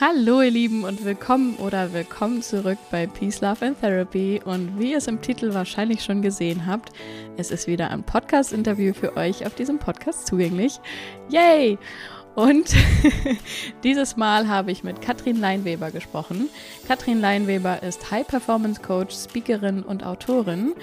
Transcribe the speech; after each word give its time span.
Hallo 0.00 0.42
ihr 0.42 0.52
Lieben 0.52 0.84
und 0.84 1.04
willkommen 1.04 1.56
oder 1.56 1.92
willkommen 1.92 2.40
zurück 2.40 2.78
bei 2.92 3.08
Peace, 3.08 3.40
Love 3.40 3.66
and 3.66 3.80
Therapy. 3.80 4.40
Und 4.44 4.78
wie 4.78 4.92
ihr 4.92 4.98
es 4.98 5.08
im 5.08 5.20
Titel 5.20 5.54
wahrscheinlich 5.54 6.04
schon 6.04 6.22
gesehen 6.22 6.66
habt, 6.66 6.90
es 7.36 7.50
ist 7.50 7.66
wieder 7.66 7.90
ein 7.90 8.04
Podcast-Interview 8.04 8.94
für 8.94 9.16
euch 9.16 9.44
auf 9.44 9.56
diesem 9.56 9.80
Podcast 9.80 10.28
zugänglich. 10.28 10.78
Yay! 11.30 11.78
Und 12.36 12.76
dieses 13.82 14.16
Mal 14.16 14.46
habe 14.46 14.70
ich 14.70 14.84
mit 14.84 15.02
Katrin 15.02 15.40
Leinweber 15.40 15.90
gesprochen. 15.90 16.48
Katrin 16.86 17.20
Leinweber 17.20 17.82
ist 17.82 18.12
High 18.12 18.28
Performance 18.28 18.80
Coach, 18.80 19.16
Speakerin 19.16 19.82
und 19.82 20.06
Autorin. 20.06 20.74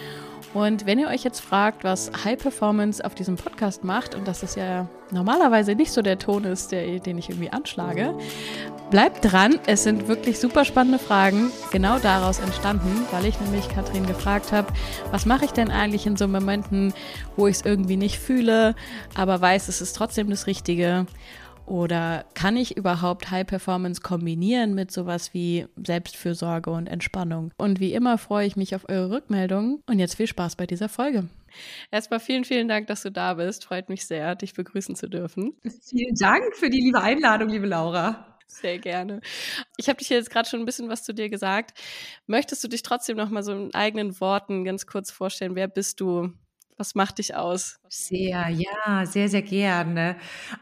Und 0.54 0.86
wenn 0.86 1.00
ihr 1.00 1.08
euch 1.08 1.24
jetzt 1.24 1.40
fragt, 1.42 1.84
was 1.84 2.12
High 2.24 2.38
Performance 2.38 3.04
auf 3.04 3.16
diesem 3.16 3.36
Podcast 3.36 3.84
macht 3.84 4.16
und 4.16 4.28
dass 4.28 4.44
es 4.44 4.56
ja 4.56 4.88
normalerweise 5.12 5.76
nicht 5.76 5.92
so 5.92 6.02
der 6.02 6.18
Ton 6.18 6.46
ist, 6.46 6.72
der, 6.72 7.00
den 7.00 7.18
ich 7.18 7.30
irgendwie 7.30 7.52
anschlage, 7.52 8.14
bleibt 8.90 9.32
dran. 9.32 9.60
Es 9.66 9.84
sind 9.84 10.08
wirklich 10.08 10.40
super 10.40 10.66
spannende 10.66 11.00
Fragen 11.00 11.52
genau 11.72 12.00
daraus 12.00 12.40
entstanden, 12.40 13.06
weil 13.12 13.26
ich 13.26 13.40
nämlich 13.40 13.68
Katrin 13.70 14.06
gefragt 14.06 14.52
habe, 14.52 14.72
was 15.12 15.26
mache 15.26 15.46
ich 15.46 15.52
denn 15.52 15.72
eigentlich 15.72 16.06
in 16.06 16.18
so 16.18 16.28
Momenten, 16.28 16.94
wo 17.36 17.48
ich 17.48 17.58
es 17.58 17.66
irgendwie 17.66 17.98
nicht 17.98 18.20
fühle, 18.20 18.76
aber 19.16 19.42
weiß, 19.42 19.68
es 19.68 19.82
ist 19.82 19.94
trotzdem 19.96 20.30
das 20.30 20.48
Richtige. 20.48 21.06
Oder 21.66 22.26
kann 22.36 22.58
ich 22.58 22.78
überhaupt 22.78 23.32
High 23.32 23.48
Performance 23.48 24.02
kombinieren 24.02 24.76
mit 24.76 24.92
sowas 24.92 25.34
wie 25.34 25.66
Selbstfürsorge 25.84 26.70
und 26.70 26.86
Entspannung? 26.86 27.52
Und 27.58 27.80
wie 27.80 27.94
immer 27.94 28.20
freue 28.20 28.46
ich 28.46 28.56
mich 28.56 28.76
auf 28.76 28.88
eure 28.88 29.10
Rückmeldungen 29.10 29.82
und 29.88 29.98
jetzt 29.98 30.16
viel 30.16 30.28
Spaß 30.28 30.58
bei 30.58 30.68
dieser 30.68 30.90
Folge. 30.90 31.28
Erstmal 31.90 32.20
vielen, 32.20 32.44
vielen 32.44 32.68
Dank, 32.68 32.86
dass 32.88 33.02
du 33.02 33.12
da 33.12 33.34
bist. 33.34 33.66
Freut 33.66 33.90
mich 33.90 34.06
sehr, 34.06 34.36
dich 34.36 34.54
begrüßen 34.54 34.96
zu 34.96 35.08
dürfen. 35.08 35.54
Vielen 35.82 36.16
Dank 36.20 36.56
für 36.56 36.70
die 36.70 36.82
liebe 36.82 37.02
Einladung, 37.02 37.50
liebe 37.50 37.66
Laura. 37.66 38.35
Sehr 38.48 38.80
gerne. 38.80 39.22
Ich 39.78 39.90
habe 39.90 39.98
dich 39.98 40.10
jetzt 40.10 40.30
gerade 40.30 40.48
schon 40.48 40.60
ein 40.62 40.66
bisschen 40.66 40.90
was 40.90 41.04
zu 41.04 41.14
dir 41.14 41.30
gesagt. 41.30 41.78
Möchtest 42.28 42.64
du 42.64 42.68
dich 42.68 42.84
trotzdem 42.84 43.18
noch 43.18 43.30
mal 43.30 43.44
so 43.44 43.52
in 43.52 43.74
eigenen 43.74 44.20
Worten 44.20 44.64
ganz 44.64 44.86
kurz 44.86 45.12
vorstellen? 45.12 45.56
Wer 45.56 45.68
bist 45.68 46.00
du? 46.00 46.32
Was 46.78 46.94
macht 46.94 47.20
dich 47.20 47.36
aus? 47.36 47.80
Sehr, 47.88 48.50
ja, 48.50 49.06
sehr, 49.06 49.30
sehr 49.30 49.42
gerne. 49.42 50.18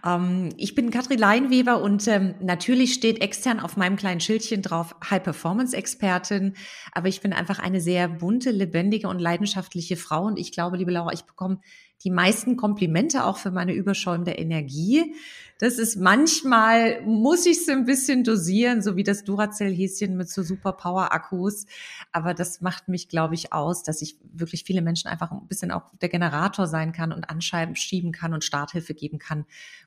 Ähm, 0.06 0.50
ich 0.58 0.76
bin 0.76 0.92
Katrin 0.92 1.18
Leinweber 1.18 1.82
und 1.82 2.08
ähm, 2.08 2.36
natürlich 2.40 2.94
steht 2.94 3.20
extern 3.22 3.60
auf 3.60 3.78
meinem 3.78 3.96
kleinen 3.96 4.20
Schildchen 4.20 4.62
drauf 4.62 4.96
High-Performance-Expertin, 5.10 6.56
aber 6.92 7.08
ich 7.08 7.22
bin 7.22 7.34
einfach 7.34 7.58
eine 7.58 7.82
sehr 7.82 8.08
bunte, 8.08 8.52
lebendige 8.52 9.08
und 9.08 9.18
leidenschaftliche 9.18 9.98
Frau 9.98 10.26
und 10.26 10.38
ich 10.38 10.52
glaube, 10.52 10.78
liebe 10.78 10.92
Laura, 10.92 11.14
ich 11.14 11.24
bekomme 11.24 11.62
die 12.04 12.10
meisten 12.10 12.58
Komplimente 12.58 13.26
auch 13.26 13.38
für 13.38 13.52
meine 13.52 13.74
überschäumende 13.74 14.32
Energie. 14.32 15.16
Das 15.60 15.78
ist 15.78 15.96
manchmal, 15.96 17.02
muss 17.04 17.46
ich 17.46 17.58
es 17.58 17.70
ein 17.70 17.86
bisschen 17.86 18.24
dosieren, 18.24 18.82
so 18.82 18.96
wie 18.98 19.04
das 19.04 19.24
Duracell-Häschen 19.24 20.18
mit 20.18 20.30
so 20.30 20.44
Superpower-Akkus. 20.44 21.66
Aber 22.12 22.34
das 22.34 22.60
macht 22.60 22.90
mich, 22.90 23.08
glaube 23.08 23.36
ich, 23.36 23.54
aus, 23.54 23.84
dass 23.84 24.02
ich 24.02 24.18
wirklich 24.24 24.64
viele 24.66 24.82
Menschen 24.82 25.08
einfach 25.08 25.32
ein 25.32 25.48
bisschen 25.48 25.72
auch 25.72 25.84
der 26.02 26.10
Generator 26.10 26.68
sein 26.68 26.92
kann 26.92 27.14
und 27.14 27.30
anschreiben, 27.30 27.76
schieben 27.76 28.12
kann 28.12 28.34
und 28.34 28.44
Starthilfe 28.44 28.94
geben 28.94 29.20
kann, 29.20 29.46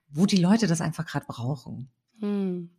wo 0.08 0.24
die 0.24 0.38
Leute 0.38 0.66
das 0.66 0.80
einfach 0.80 1.04
gerade 1.04 1.26
brauchen. 1.26 1.90
Hm. 2.20 2.70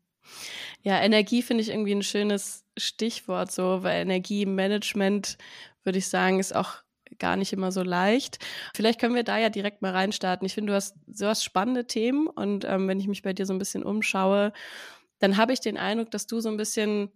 Ja, 0.81 0.99
Energie 0.99 1.41
finde 1.41 1.61
ich 1.61 1.69
irgendwie 1.69 1.93
ein 1.93 2.03
schönes 2.03 2.65
Stichwort 2.77 3.51
so, 3.51 3.83
weil 3.83 4.01
Energiemanagement, 4.01 5.37
würde 5.83 5.99
ich 5.99 6.07
sagen, 6.07 6.39
ist 6.39 6.55
auch 6.55 6.77
gar 7.19 7.35
nicht 7.35 7.53
immer 7.53 7.71
so 7.71 7.83
leicht. 7.83 8.39
Vielleicht 8.75 8.99
können 8.99 9.15
wir 9.15 9.23
da 9.23 9.37
ja 9.37 9.49
direkt 9.49 9.81
mal 9.81 9.91
reinstarten. 9.91 10.45
Ich 10.45 10.53
finde, 10.53 10.71
du 10.71 10.75
hast, 10.75 10.95
du 11.07 11.25
hast 11.25 11.43
spannende 11.43 11.87
Themen 11.87 12.27
und 12.27 12.65
ähm, 12.65 12.87
wenn 12.87 12.99
ich 12.99 13.07
mich 13.07 13.21
bei 13.21 13.33
dir 13.33 13.45
so 13.45 13.53
ein 13.53 13.59
bisschen 13.59 13.83
umschaue, 13.83 14.53
dann 15.19 15.37
habe 15.37 15.53
ich 15.53 15.59
den 15.59 15.77
Eindruck, 15.77 16.11
dass 16.11 16.27
du 16.27 16.39
so 16.39 16.49
ein 16.49 16.57
bisschen, 16.57 17.11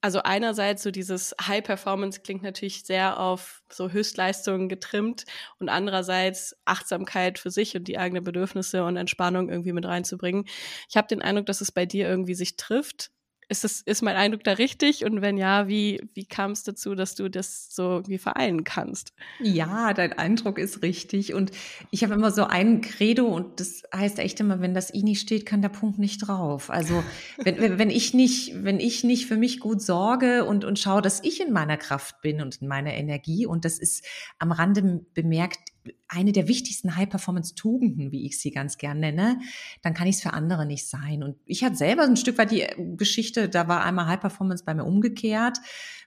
also 0.00 0.20
einerseits 0.22 0.82
so 0.82 0.90
dieses 0.90 1.34
High 1.40 1.62
Performance 1.62 2.20
klingt 2.20 2.42
natürlich 2.42 2.84
sehr 2.84 3.18
auf 3.20 3.62
so 3.72 3.90
Höchstleistungen 3.90 4.68
getrimmt 4.68 5.24
und 5.58 5.68
andererseits 5.68 6.56
Achtsamkeit 6.64 7.38
für 7.38 7.50
sich 7.50 7.76
und 7.76 7.88
die 7.88 7.98
eigenen 7.98 8.24
Bedürfnisse 8.24 8.84
und 8.84 8.96
Entspannung 8.96 9.48
irgendwie 9.48 9.72
mit 9.72 9.86
reinzubringen. 9.86 10.46
Ich 10.88 10.96
habe 10.96 11.08
den 11.08 11.22
Eindruck, 11.22 11.46
dass 11.46 11.60
es 11.60 11.72
bei 11.72 11.86
dir 11.86 12.08
irgendwie 12.08 12.34
sich 12.34 12.56
trifft 12.56 13.13
ist, 13.48 13.64
das, 13.64 13.80
ist 13.80 14.02
mein 14.02 14.16
Eindruck 14.16 14.44
da 14.44 14.52
richtig? 14.52 15.04
Und 15.04 15.22
wenn 15.22 15.36
ja, 15.36 15.68
wie, 15.68 16.00
wie 16.14 16.24
kam 16.24 16.52
es 16.52 16.62
dazu, 16.62 16.94
dass 16.94 17.14
du 17.14 17.28
das 17.28 17.74
so 17.74 17.82
irgendwie 17.82 18.18
vereinen 18.18 18.64
kannst? 18.64 19.12
Ja, 19.40 19.92
dein 19.92 20.12
Eindruck 20.14 20.58
ist 20.58 20.82
richtig. 20.82 21.34
Und 21.34 21.50
ich 21.90 22.02
habe 22.02 22.14
immer 22.14 22.30
so 22.30 22.44
ein 22.44 22.80
Credo 22.80 23.26
und 23.26 23.60
das 23.60 23.82
heißt 23.94 24.18
echt 24.18 24.40
immer, 24.40 24.60
wenn 24.60 24.74
das 24.74 24.92
I 24.94 25.02
nicht 25.02 25.20
steht, 25.20 25.46
kann 25.46 25.62
der 25.62 25.68
Punkt 25.68 25.98
nicht 25.98 26.26
drauf. 26.26 26.70
Also 26.70 27.02
wenn, 27.38 27.78
wenn 27.78 27.90
ich 27.90 28.14
nicht, 28.14 28.64
wenn 28.64 28.80
ich 28.80 29.04
nicht 29.04 29.26
für 29.26 29.36
mich 29.36 29.60
gut 29.60 29.82
sorge 29.82 30.44
und, 30.44 30.64
und 30.64 30.78
schaue, 30.78 31.02
dass 31.02 31.22
ich 31.22 31.40
in 31.40 31.52
meiner 31.52 31.76
Kraft 31.76 32.20
bin 32.22 32.40
und 32.40 32.62
in 32.62 32.68
meiner 32.68 32.94
Energie, 32.94 33.46
und 33.46 33.64
das 33.64 33.78
ist 33.78 34.04
am 34.38 34.52
Rande 34.52 35.04
bemerkt 35.14 35.73
eine 36.08 36.32
der 36.32 36.48
wichtigsten 36.48 36.96
High-Performance-Tugenden, 36.96 38.12
wie 38.12 38.26
ich 38.26 38.38
sie 38.38 38.50
ganz 38.50 38.78
gern 38.78 39.00
nenne, 39.00 39.38
dann 39.82 39.94
kann 39.94 40.06
ich 40.06 40.16
es 40.16 40.22
für 40.22 40.32
andere 40.32 40.66
nicht 40.66 40.86
sein. 40.86 41.22
Und 41.22 41.36
ich 41.44 41.64
hatte 41.64 41.76
selber 41.76 42.02
ein 42.02 42.16
Stück 42.16 42.38
weit 42.38 42.50
die 42.50 42.62
äh, 42.62 42.96
Geschichte, 42.96 43.48
da 43.48 43.68
war 43.68 43.82
einmal 43.84 44.06
High-Performance 44.06 44.64
bei 44.64 44.74
mir 44.74 44.84
umgekehrt 44.84 45.58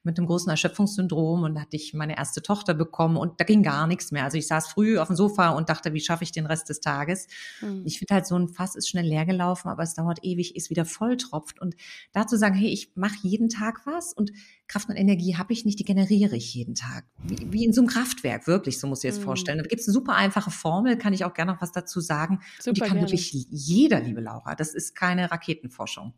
mit 0.08 0.18
einem 0.18 0.28
großen 0.28 0.50
Erschöpfungssyndrom 0.50 1.44
und 1.44 1.56
da 1.56 1.62
hatte 1.62 1.76
ich 1.76 1.94
meine 1.94 2.18
erste 2.18 2.42
Tochter 2.42 2.74
bekommen 2.74 3.18
und 3.18 3.40
da 3.40 3.44
ging 3.44 3.62
gar 3.62 3.88
nichts 3.88 4.12
mehr. 4.12 4.24
Also 4.24 4.38
ich 4.38 4.48
saß 4.48 4.68
früh 4.70 4.98
auf 4.98 5.08
dem 5.08 5.16
Sofa 5.16 5.50
und 5.50 5.70
dachte, 5.70 5.94
wie 5.94 6.00
schaffe 6.00 6.24
ich 6.24 6.32
den 6.32 6.46
Rest 6.46 6.70
des 6.70 6.80
Tages? 6.80 7.28
Mhm. 7.62 7.84
Ich 7.86 8.00
finde 8.00 8.16
halt, 8.16 8.26
so 8.26 8.36
ein 8.38 8.48
Fass 8.48 8.76
ist 8.76 8.90
schnell 8.90 9.06
leer 9.06 9.26
gelaufen, 9.26 9.68
aber 9.68 9.84
es 9.84 9.94
dauert 9.94 10.20
ewig, 10.24 10.56
ist 10.56 10.70
wieder 10.70 10.86
volltropft. 10.86 11.62
Und 11.62 11.76
dazu 12.14 12.38
sagen, 12.38 12.56
hey, 12.56 12.70
ich 12.70 12.92
mache 12.96 13.18
jeden 13.22 13.50
Tag 13.50 13.82
was 13.86 14.14
und 14.14 14.32
Kraft 14.68 14.90
und 14.90 14.96
Energie 14.96 15.36
habe 15.38 15.54
ich 15.54 15.66
nicht, 15.66 15.80
die 15.80 15.86
generiere 15.86 16.36
ich 16.36 16.54
jeden 16.54 16.76
Tag. 16.76 17.06
Wie, 17.24 17.52
wie 17.52 17.66
in 17.66 17.74
so 17.74 17.82
einem 17.82 17.90
Kraftwerk, 17.90 18.48
wirklich, 18.48 18.80
so 18.80 18.88
muss 18.88 19.00
ich 19.00 19.10
jetzt 19.10 19.20
mhm. 19.20 19.26
vorstellen. 19.26 19.60
Da 19.68 19.70
gibt 19.70 19.82
es 19.82 19.88
eine 19.90 19.94
super 19.96 20.16
einfache 20.16 20.50
Formel, 20.50 20.98
kann 20.98 21.12
ich 21.12 21.26
auch 21.26 21.34
gerne 21.34 21.52
noch 21.52 21.62
was 21.62 21.74
dazu 21.74 22.00
sagen. 22.00 22.40
Super 22.58 22.70
und 22.70 22.78
die 22.78 22.82
kann 22.82 22.92
gerne. 22.94 23.02
wirklich 23.02 23.34
jeder, 23.50 24.00
liebe 24.00 24.22
Laura. 24.22 24.56
Das 24.56 24.74
ist 24.74 24.96
keine 24.96 25.30
Raketenforschung. 25.30 26.14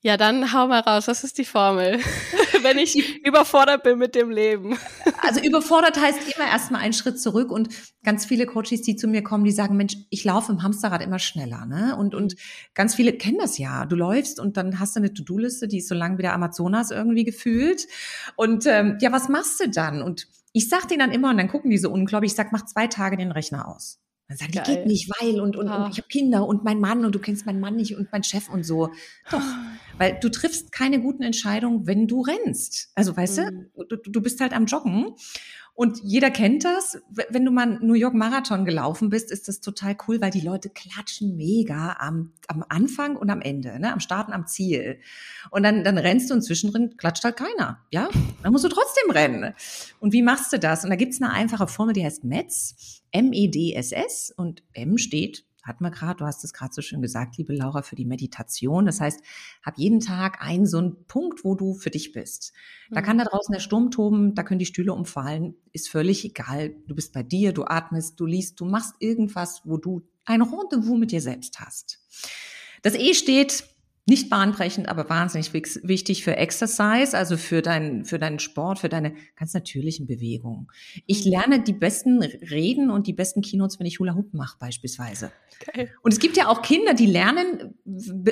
Ja, 0.00 0.16
dann 0.16 0.52
hau 0.52 0.68
mal 0.68 0.78
raus. 0.78 1.08
Was 1.08 1.24
ist 1.24 1.38
die 1.38 1.44
Formel? 1.44 1.98
Wenn 2.62 2.78
ich 2.78 3.24
überfordert 3.26 3.82
bin 3.82 3.98
mit 3.98 4.14
dem 4.14 4.30
Leben. 4.30 4.78
Also 5.22 5.40
überfordert 5.40 6.00
heißt 6.00 6.18
immer 6.34 6.46
erstmal 6.46 6.80
einen 6.80 6.92
Schritt 6.92 7.20
zurück 7.20 7.50
und 7.50 7.68
ganz 8.04 8.26
viele 8.26 8.46
Coaches, 8.46 8.82
die 8.82 8.96
zu 8.96 9.08
mir 9.08 9.22
kommen, 9.22 9.44
die 9.44 9.52
sagen, 9.52 9.76
Mensch, 9.76 9.96
ich 10.10 10.24
laufe 10.24 10.52
im 10.52 10.62
Hamsterrad 10.62 11.02
immer 11.02 11.18
schneller, 11.18 11.66
ne? 11.66 11.96
Und, 11.96 12.14
und 12.14 12.36
ganz 12.74 12.94
viele 12.94 13.12
kennen 13.12 13.38
das 13.38 13.58
ja. 13.58 13.86
Du 13.86 13.96
läufst 13.96 14.40
und 14.40 14.56
dann 14.56 14.78
hast 14.78 14.96
du 14.96 15.00
eine 15.00 15.12
To-Do-Liste, 15.12 15.68
die 15.68 15.78
ist 15.78 15.88
so 15.88 15.94
lang 15.94 16.18
wie 16.18 16.22
der 16.22 16.34
Amazonas 16.34 16.90
irgendwie 16.90 17.24
gefühlt. 17.24 17.86
Und 18.36 18.66
ähm, 18.66 18.98
ja, 19.00 19.12
was 19.12 19.28
machst 19.28 19.60
du 19.60 19.68
dann? 19.68 20.02
Und 20.02 20.28
ich 20.52 20.68
sag 20.68 20.88
denen 20.88 21.00
dann 21.00 21.12
immer, 21.12 21.30
und 21.30 21.38
dann 21.38 21.48
gucken 21.48 21.70
die 21.70 21.78
so 21.78 21.90
unglaublich, 21.90 22.32
ich 22.32 22.36
sag, 22.36 22.52
mach 22.52 22.64
zwei 22.66 22.86
Tage 22.86 23.16
den 23.16 23.32
Rechner 23.32 23.68
aus. 23.68 24.00
Dann 24.30 24.36
sagen 24.36 24.52
die, 24.52 24.62
geht 24.62 24.86
nicht, 24.86 25.10
weil 25.20 25.40
und, 25.40 25.56
und, 25.56 25.68
ah. 25.68 25.84
und 25.84 25.90
ich 25.90 25.98
habe 25.98 26.06
Kinder 26.06 26.46
und 26.46 26.62
mein 26.62 26.78
Mann 26.78 27.04
und 27.04 27.14
du 27.14 27.18
kennst 27.18 27.46
meinen 27.46 27.58
Mann 27.58 27.74
nicht 27.74 27.96
und 27.96 28.12
mein 28.12 28.22
Chef 28.22 28.48
und 28.48 28.64
so. 28.64 28.90
Doch, 29.28 29.42
weil 29.98 30.18
du 30.20 30.30
triffst 30.30 30.72
keine 30.72 31.00
guten 31.00 31.22
Entscheidungen, 31.22 31.86
wenn 31.86 32.06
du 32.06 32.20
rennst. 32.22 32.90
Also 32.94 33.16
weißt 33.16 33.38
mhm. 33.38 33.66
du, 33.88 33.96
du, 33.96 34.22
bist 34.22 34.40
halt 34.40 34.52
am 34.52 34.66
Joggen 34.66 35.14
und 35.74 35.98
jeder 36.02 36.30
kennt 36.30 36.64
das. 36.64 36.98
Wenn 37.30 37.44
du 37.44 37.50
mal 37.50 37.78
New 37.80 37.94
York 37.94 38.12
Marathon 38.12 38.64
gelaufen 38.64 39.08
bist, 39.08 39.30
ist 39.30 39.48
das 39.48 39.60
total 39.60 39.96
cool, 40.06 40.20
weil 40.20 40.30
die 40.30 40.42
Leute 40.42 40.68
klatschen 40.68 41.36
mega 41.36 41.96
am, 41.98 42.32
am 42.48 42.62
Anfang 42.68 43.16
und 43.16 43.30
am 43.30 43.40
Ende, 43.40 43.80
ne? 43.80 43.92
am 43.92 44.00
Start 44.00 44.28
und 44.28 44.34
am 44.34 44.46
Ziel. 44.46 45.00
Und 45.50 45.62
dann, 45.62 45.82
dann 45.82 45.96
rennst 45.96 46.28
du 46.28 46.34
und 46.34 46.42
zwischendrin 46.42 46.96
klatscht 46.98 47.24
halt 47.24 47.36
keiner. 47.36 47.80
Ja, 47.90 48.10
dann 48.42 48.52
musst 48.52 48.64
du 48.64 48.68
trotzdem 48.68 49.10
rennen. 49.10 49.54
Und 50.00 50.12
wie 50.12 50.22
machst 50.22 50.52
du 50.52 50.58
das? 50.58 50.84
Und 50.84 50.90
da 50.90 50.96
gibt's 50.96 51.22
eine 51.22 51.32
einfache 51.32 51.66
Formel, 51.66 51.94
die 51.94 52.04
heißt 52.04 52.24
METS, 52.24 53.02
M-E-D-S-S 53.12 54.34
und 54.36 54.62
M 54.74 54.98
steht 54.98 55.46
hatten 55.62 55.84
wir 55.84 55.90
gerade, 55.90 56.18
du 56.18 56.26
hast 56.26 56.44
es 56.44 56.52
gerade 56.52 56.72
so 56.72 56.82
schön 56.82 57.02
gesagt, 57.02 57.36
liebe 57.36 57.54
Laura, 57.54 57.82
für 57.82 57.96
die 57.96 58.04
Meditation. 58.04 58.86
Das 58.86 59.00
heißt, 59.00 59.20
hab 59.62 59.78
jeden 59.78 60.00
Tag 60.00 60.42
einen 60.42 60.66
so 60.66 60.78
einen 60.78 61.06
Punkt, 61.06 61.44
wo 61.44 61.54
du 61.54 61.74
für 61.74 61.90
dich 61.90 62.12
bist. 62.12 62.52
Da 62.90 63.02
kann 63.02 63.18
da 63.18 63.24
mhm. 63.24 63.28
draußen 63.28 63.52
der 63.52 63.60
Sturm 63.60 63.90
toben, 63.90 64.34
da 64.34 64.42
können 64.42 64.58
die 64.58 64.66
Stühle 64.66 64.92
umfallen, 64.92 65.54
ist 65.72 65.88
völlig 65.88 66.24
egal. 66.24 66.74
Du 66.86 66.94
bist 66.94 67.12
bei 67.12 67.22
dir, 67.22 67.52
du 67.52 67.64
atmest, 67.64 68.18
du 68.18 68.26
liest, 68.26 68.60
du 68.60 68.64
machst 68.64 68.94
irgendwas, 68.98 69.62
wo 69.64 69.76
du 69.76 70.02
ein 70.24 70.42
Rendezvous 70.42 70.98
mit 70.98 71.12
dir 71.12 71.20
selbst 71.20 71.60
hast. 71.60 72.00
Das 72.82 72.94
E 72.94 73.14
steht 73.14 73.64
nicht 74.06 74.30
bahnbrechend, 74.30 74.88
aber 74.88 75.08
wahnsinnig 75.08 75.52
wichtig 75.52 76.24
für 76.24 76.36
Exercise, 76.36 77.16
also 77.16 77.36
für 77.36 77.62
deinen 77.62 78.04
für 78.04 78.18
deinen 78.18 78.38
Sport, 78.38 78.80
für 78.80 78.88
deine 78.88 79.14
ganz 79.36 79.54
natürlichen 79.54 80.06
Bewegungen. 80.06 80.68
Ich 81.06 81.24
mhm. 81.24 81.32
lerne 81.32 81.62
die 81.62 81.72
besten 81.72 82.22
Reden 82.22 82.90
und 82.90 83.06
die 83.06 83.12
besten 83.12 83.42
Keynotes, 83.42 83.78
wenn 83.78 83.86
ich 83.86 84.00
Hula 84.00 84.14
Hoop 84.14 84.32
mache 84.34 84.56
beispielsweise. 84.58 85.30
Okay. 85.60 85.90
Und 86.02 86.12
es 86.12 86.18
gibt 86.18 86.36
ja 86.36 86.48
auch 86.48 86.62
Kinder, 86.62 86.94
die 86.94 87.06
lernen 87.06 87.74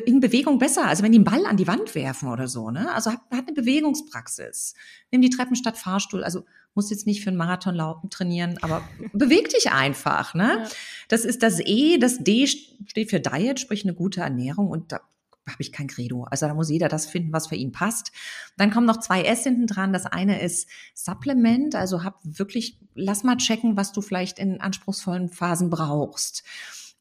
in 0.07 0.21
Bewegung 0.21 0.59
besser, 0.59 0.87
also 0.87 1.03
wenn 1.03 1.13
die 1.13 1.19
einen 1.19 1.25
Ball 1.25 1.45
an 1.45 1.57
die 1.57 1.67
Wand 1.67 1.95
werfen 1.95 2.29
oder 2.29 2.49
so. 2.49 2.71
Ne? 2.71 2.93
Also 2.93 3.13
hat, 3.13 3.21
hat 3.31 3.47
eine 3.47 3.53
Bewegungspraxis. 3.53 4.75
Nimm 5.11 5.21
die 5.21 5.31
Treppen 5.31 5.55
statt 5.55 5.77
Fahrstuhl. 5.77 6.25
Also 6.25 6.45
muss 6.75 6.91
jetzt 6.91 7.07
nicht 7.07 7.23
für 7.23 7.31
einen 7.31 7.37
Marathon 7.37 7.75
laufen, 7.75 8.09
trainieren, 8.09 8.59
aber 8.63 8.83
beweg 9.13 9.51
dich 9.51 9.71
einfach. 9.71 10.35
Ne? 10.35 10.61
Ja. 10.63 10.71
Das 11.09 11.25
ist 11.25 11.43
das 11.43 11.61
E, 11.61 11.99
das 11.99 12.19
D 12.19 12.47
steht 12.47 13.11
für 13.11 13.21
Diet, 13.21 13.61
sprich 13.61 13.85
eine 13.85 13.95
gute 13.95 14.23
Ernährung 14.23 14.69
und 14.69 14.93
da 14.93 15.01
habe 15.49 15.63
ich 15.63 15.73
kein 15.73 15.87
Credo. 15.87 16.25
Also 16.25 16.47
da 16.47 16.55
muss 16.55 16.71
jeder 16.71 16.89
das 16.89 17.07
finden, 17.07 17.33
was 17.33 17.49
für 17.49 17.57
ihn 17.57 17.73
passt. 17.73 18.13
Dann 18.57 18.71
kommen 18.71 18.87
noch 18.87 19.01
zwei 19.01 19.23
S 19.23 19.43
hinten 19.43 19.67
dran. 19.67 19.93
Das 19.93 20.07
eine 20.07 20.41
ist 20.41 20.69
Supplement, 20.95 21.75
also 21.75 22.05
hab 22.05 22.21
wirklich, 22.25 22.79
lass 22.95 23.25
mal 23.25 23.37
checken, 23.37 23.77
was 23.77 23.93
du 23.93 24.01
vielleicht 24.01 24.39
in 24.39 24.61
anspruchsvollen 24.61 25.29
Phasen 25.29 25.71
brauchst. 25.71 26.45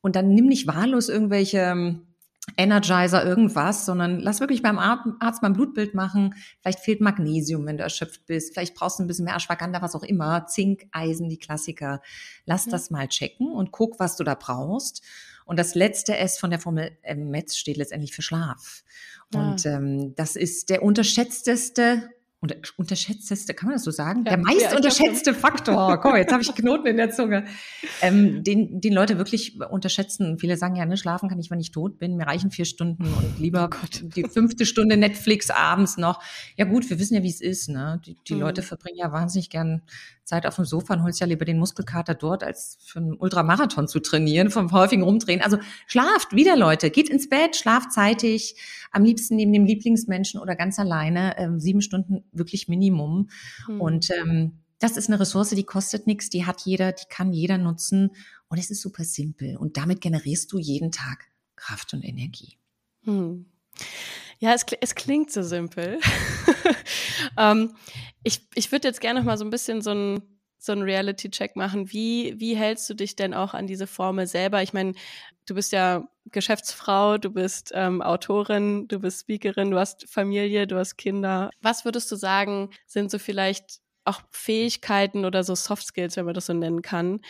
Und 0.01 0.15
dann 0.15 0.29
nimm 0.29 0.47
nicht 0.47 0.67
wahllos 0.67 1.09
irgendwelche 1.09 1.59
ähm, 1.59 2.07
Energizer, 2.55 3.25
irgendwas, 3.25 3.85
sondern 3.85 4.19
lass 4.19 4.39
wirklich 4.39 4.61
beim 4.61 4.79
Arzt 4.79 5.41
mal 5.41 5.49
ein 5.49 5.53
Blutbild 5.53 5.93
machen. 5.93 6.33
Vielleicht 6.61 6.79
fehlt 6.79 7.01
Magnesium, 7.01 7.65
wenn 7.65 7.77
du 7.77 7.83
erschöpft 7.83 8.25
bist. 8.25 8.53
Vielleicht 8.53 8.73
brauchst 8.73 8.99
du 8.99 9.03
ein 9.03 9.07
bisschen 9.07 9.25
mehr 9.25 9.35
Ashwagandha, 9.35 9.81
was 9.81 9.95
auch 9.95 10.03
immer. 10.03 10.47
Zink, 10.47 10.87
Eisen, 10.91 11.29
die 11.29 11.37
Klassiker. 11.37 12.01
Lass 12.45 12.65
ja. 12.65 12.71
das 12.71 12.89
mal 12.89 13.07
checken 13.09 13.51
und 13.51 13.71
guck, 13.71 13.99
was 13.99 14.15
du 14.15 14.23
da 14.23 14.35
brauchst. 14.35 15.03
Und 15.47 15.57
das 15.57 15.75
letzte 15.75 16.17
S 16.17 16.37
von 16.37 16.51
der 16.51 16.59
Formel 16.59 16.91
METS 17.03 17.57
steht 17.57 17.77
letztendlich 17.77 18.13
für 18.13 18.21
Schlaf. 18.21 18.83
Und 19.33 19.65
ähm, 19.65 20.13
das 20.15 20.35
ist 20.35 20.69
der 20.69 20.83
unterschätzteste 20.83 22.09
unter, 22.39 22.55
unterschätzteste, 22.77 23.55
kann 23.55 23.67
man 23.67 23.75
das 23.75 23.83
so 23.83 23.89
sagen? 23.89 24.23
Ja, 24.23 24.35
der 24.35 24.37
meist 24.37 24.61
ja, 24.61 24.75
unterschätzte 24.75 25.33
Faktor. 25.33 25.99
Komm, 25.99 26.15
jetzt 26.15 26.31
habe 26.31 26.43
ich 26.43 26.53
Knoten 26.53 26.85
in 26.85 26.97
der 26.97 27.09
Zunge. 27.09 27.45
Ähm, 28.01 28.43
den, 28.43 28.79
den 28.79 28.93
Leute 28.93 29.17
wirklich 29.17 29.59
unterschätzen. 29.59 30.37
Viele 30.37 30.55
sagen 30.55 30.75
ja, 30.75 30.85
ne, 30.85 30.97
schlafen 30.97 31.29
kann 31.29 31.39
ich, 31.39 31.49
wenn 31.49 31.59
ich 31.59 31.71
tot 31.71 31.97
bin. 31.97 32.15
Mir 32.15 32.27
reichen 32.27 32.51
vier 32.51 32.65
Stunden 32.65 33.05
und 33.05 33.39
lieber 33.39 33.69
oh 33.73 34.07
die 34.15 34.23
fünfte 34.23 34.67
Stunde 34.67 34.97
Netflix 34.97 35.49
abends 35.49 35.97
noch. 35.97 36.21
Ja 36.57 36.65
gut, 36.65 36.87
wir 36.91 36.99
wissen 36.99 37.15
ja, 37.15 37.23
wie 37.23 37.29
es 37.29 37.41
ist. 37.41 37.69
Ne? 37.69 37.99
Die, 38.05 38.15
die 38.27 38.35
mhm. 38.35 38.41
Leute 38.41 38.61
verbringen 38.61 38.97
ja 38.97 39.11
wahnsinnig 39.11 39.49
gern 39.49 39.81
Zeit 40.23 40.45
auf 40.45 40.57
dem 40.57 40.65
Sofa 40.65 40.93
und 40.93 41.03
holst 41.03 41.19
ja 41.21 41.25
lieber 41.25 41.45
den 41.45 41.57
Muskelkater 41.57 42.13
dort, 42.13 42.43
als 42.43 42.77
für 42.81 42.99
einen 42.99 43.13
Ultramarathon 43.13 43.87
zu 43.87 43.99
trainieren, 43.99 44.51
vom 44.51 44.71
häufigen 44.73 45.03
Rumdrehen. 45.03 45.41
Also 45.41 45.57
schlaft 45.87 46.33
wieder, 46.33 46.57
Leute. 46.57 46.91
Geht 46.91 47.09
ins 47.09 47.29
Bett, 47.29 47.55
schlaft 47.55 47.93
zeitig. 47.93 48.55
Am 48.91 49.03
liebsten 49.03 49.37
neben 49.37 49.53
dem 49.53 49.65
Lieblingsmenschen 49.65 50.39
oder 50.39 50.55
ganz 50.55 50.77
alleine. 50.79 51.35
Ähm, 51.37 51.59
sieben 51.59 51.81
Stunden 51.81 52.25
wirklich 52.31 52.67
Minimum. 52.67 53.29
Mhm. 53.67 53.81
Und 53.81 54.09
ähm, 54.11 54.59
das 54.79 54.97
ist 54.97 55.07
eine 55.07 55.19
Ressource, 55.19 55.49
die 55.49 55.63
kostet 55.63 56.07
nichts, 56.07 56.29
die 56.29 56.45
hat 56.45 56.61
jeder, 56.61 56.91
die 56.91 57.05
kann 57.09 57.33
jeder 57.33 57.57
nutzen. 57.57 58.11
Und 58.47 58.57
es 58.57 58.69
ist 58.69 58.81
super 58.81 59.03
simpel. 59.03 59.57
Und 59.57 59.77
damit 59.77 60.01
generierst 60.01 60.51
du 60.51 60.59
jeden 60.59 60.91
Tag 60.91 61.25
Kraft 61.55 61.93
und 61.93 62.03
Energie. 62.03 62.57
Hm. 63.03 63.45
Ja, 64.39 64.53
es, 64.53 64.65
es 64.81 64.95
klingt 64.95 65.31
so 65.31 65.41
simpel. 65.41 65.99
ähm, 67.37 67.75
ich 68.23 68.47
ich 68.53 68.71
würde 68.71 68.87
jetzt 68.87 69.01
gerne 69.01 69.19
noch 69.19 69.25
mal 69.25 69.37
so 69.37 69.45
ein 69.45 69.49
bisschen 69.49 69.81
so 69.81 69.91
ein 69.91 70.21
so 70.57 70.71
einen 70.71 70.83
Reality-Check 70.83 71.55
machen. 71.55 71.91
Wie, 71.91 72.35
wie 72.37 72.55
hältst 72.55 72.89
du 72.89 72.93
dich 72.93 73.15
denn 73.15 73.33
auch 73.33 73.53
an 73.53 73.67
diese 73.67 73.87
Formel 73.87 74.27
selber? 74.27 74.61
Ich 74.63 74.73
meine, 74.73 74.93
du 75.45 75.55
bist 75.55 75.71
ja 75.71 76.07
Geschäftsfrau, 76.25 77.17
du 77.17 77.31
bist 77.31 77.71
ähm, 77.73 78.01
Autorin, 78.01 78.87
du 78.87 78.99
bist 78.99 79.21
Speakerin, 79.21 79.71
du 79.71 79.79
hast 79.79 80.09
Familie, 80.09 80.67
du 80.67 80.77
hast 80.77 80.97
Kinder. 80.97 81.49
Was 81.61 81.85
würdest 81.85 82.11
du 82.11 82.15
sagen, 82.15 82.71
sind 82.85 83.11
so 83.11 83.19
vielleicht 83.19 83.79
auch 84.07 84.21
Fähigkeiten 84.31 85.25
oder 85.25 85.43
so 85.43 85.55
Soft 85.55 85.85
Skills, 85.87 86.15
wenn 86.17 86.25
man 86.25 86.33
das 86.33 86.47
so 86.47 86.53
nennen 86.53 86.81
kann, 86.81 87.21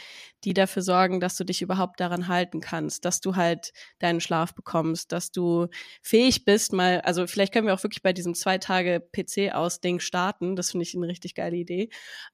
die 0.43 0.53
dafür 0.53 0.81
sorgen, 0.81 1.19
dass 1.19 1.35
du 1.35 1.43
dich 1.43 1.61
überhaupt 1.61 1.99
daran 1.99 2.27
halten 2.27 2.61
kannst, 2.61 3.05
dass 3.05 3.21
du 3.21 3.35
halt 3.35 3.73
deinen 3.99 4.21
Schlaf 4.21 4.53
bekommst, 4.55 5.11
dass 5.11 5.31
du 5.31 5.67
fähig 6.01 6.45
bist, 6.45 6.73
mal, 6.73 7.01
also 7.01 7.27
vielleicht 7.27 7.53
können 7.53 7.67
wir 7.67 7.73
auch 7.73 7.83
wirklich 7.83 8.03
bei 8.03 8.13
diesem 8.13 8.35
zwei 8.35 8.57
Tage 8.57 8.99
PC 8.99 9.53
aus 9.53 9.81
Ding 9.81 9.99
starten. 9.99 10.55
Das 10.55 10.71
finde 10.71 10.83
ich 10.83 10.95
eine 10.95 11.07
richtig 11.07 11.35
geile 11.35 11.57
Idee. 11.57 11.89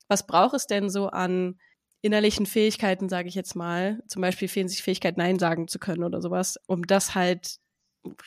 Was 0.07 0.27
braucht 0.27 0.55
es 0.55 0.67
denn 0.67 0.89
so 0.89 1.07
an 1.07 1.59
innerlichen 2.01 2.45
Fähigkeiten, 2.45 3.09
sage 3.09 3.29
ich 3.29 3.35
jetzt 3.35 3.55
mal, 3.55 4.01
zum 4.07 4.21
Beispiel 4.21 4.47
fehlen 4.49 4.67
sich 4.67 4.83
Fähigkeit, 4.83 5.17
Nein 5.17 5.39
sagen 5.39 5.67
zu 5.67 5.79
können 5.79 6.03
oder 6.03 6.21
sowas, 6.21 6.59
um 6.67 6.83
das 6.85 7.15
halt 7.15 7.57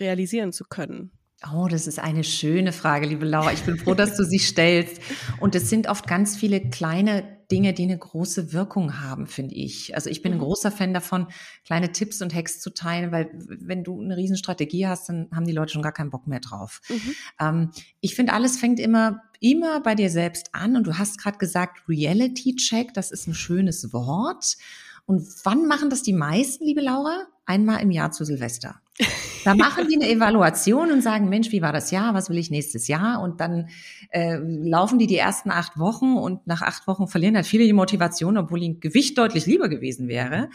realisieren 0.00 0.52
zu 0.52 0.64
können? 0.64 1.15
Oh, 1.52 1.68
das 1.68 1.86
ist 1.86 1.98
eine 1.98 2.24
schöne 2.24 2.72
Frage, 2.72 3.06
liebe 3.06 3.26
Laura. 3.26 3.52
Ich 3.52 3.62
bin 3.62 3.76
froh, 3.76 3.94
dass 3.94 4.16
du 4.16 4.24
sie 4.24 4.38
stellst. 4.38 5.00
Und 5.38 5.54
es 5.54 5.68
sind 5.68 5.86
oft 5.86 6.06
ganz 6.06 6.34
viele 6.34 6.60
kleine 6.70 7.36
Dinge, 7.50 7.74
die 7.74 7.82
eine 7.82 7.98
große 7.98 8.54
Wirkung 8.54 9.00
haben, 9.00 9.26
finde 9.26 9.54
ich. 9.54 9.94
Also 9.94 10.08
ich 10.08 10.22
bin 10.22 10.32
ein 10.32 10.38
mhm. 10.38 10.44
großer 10.44 10.72
Fan 10.72 10.94
davon, 10.94 11.28
kleine 11.64 11.92
Tipps 11.92 12.22
und 12.22 12.34
Hacks 12.34 12.60
zu 12.60 12.70
teilen, 12.70 13.12
weil 13.12 13.30
wenn 13.34 13.84
du 13.84 14.00
eine 14.00 14.16
Riesenstrategie 14.16 14.86
hast, 14.86 15.10
dann 15.10 15.28
haben 15.32 15.46
die 15.46 15.52
Leute 15.52 15.74
schon 15.74 15.82
gar 15.82 15.92
keinen 15.92 16.10
Bock 16.10 16.26
mehr 16.26 16.40
drauf. 16.40 16.80
Mhm. 16.88 17.14
Ähm, 17.38 17.70
ich 18.00 18.14
finde, 18.14 18.32
alles 18.32 18.58
fängt 18.58 18.80
immer, 18.80 19.22
immer 19.38 19.80
bei 19.80 19.94
dir 19.94 20.10
selbst 20.10 20.54
an. 20.54 20.74
Und 20.74 20.86
du 20.86 20.98
hast 20.98 21.18
gerade 21.18 21.36
gesagt, 21.36 21.86
Reality 21.86 22.56
Check, 22.56 22.94
das 22.94 23.10
ist 23.10 23.28
ein 23.28 23.34
schönes 23.34 23.92
Wort. 23.92 24.56
Und 25.04 25.22
wann 25.44 25.66
machen 25.66 25.90
das 25.90 26.02
die 26.02 26.14
meisten, 26.14 26.64
liebe 26.64 26.80
Laura? 26.80 27.26
Einmal 27.44 27.82
im 27.82 27.90
Jahr 27.90 28.10
zu 28.10 28.24
Silvester. 28.24 28.80
Da 29.46 29.54
machen 29.54 29.86
die 29.86 29.94
eine 29.94 30.10
Evaluation 30.10 30.90
und 30.90 31.02
sagen, 31.02 31.28
Mensch, 31.28 31.52
wie 31.52 31.62
war 31.62 31.72
das 31.72 31.92
Jahr? 31.92 32.14
Was 32.14 32.28
will 32.28 32.36
ich 32.36 32.50
nächstes 32.50 32.88
Jahr? 32.88 33.22
Und 33.22 33.40
dann 33.40 33.68
äh, 34.10 34.38
laufen 34.38 34.98
die 34.98 35.06
die 35.06 35.18
ersten 35.18 35.52
acht 35.52 35.78
Wochen 35.78 36.16
und 36.16 36.44
nach 36.48 36.62
acht 36.62 36.88
Wochen 36.88 37.06
verlieren 37.06 37.36
halt 37.36 37.46
viele 37.46 37.62
die 37.64 37.72
Motivation, 37.72 38.38
obwohl 38.38 38.60
ihnen 38.60 38.80
Gewicht 38.80 39.16
deutlich 39.16 39.46
lieber 39.46 39.68
gewesen 39.68 40.08
wäre. 40.08 40.50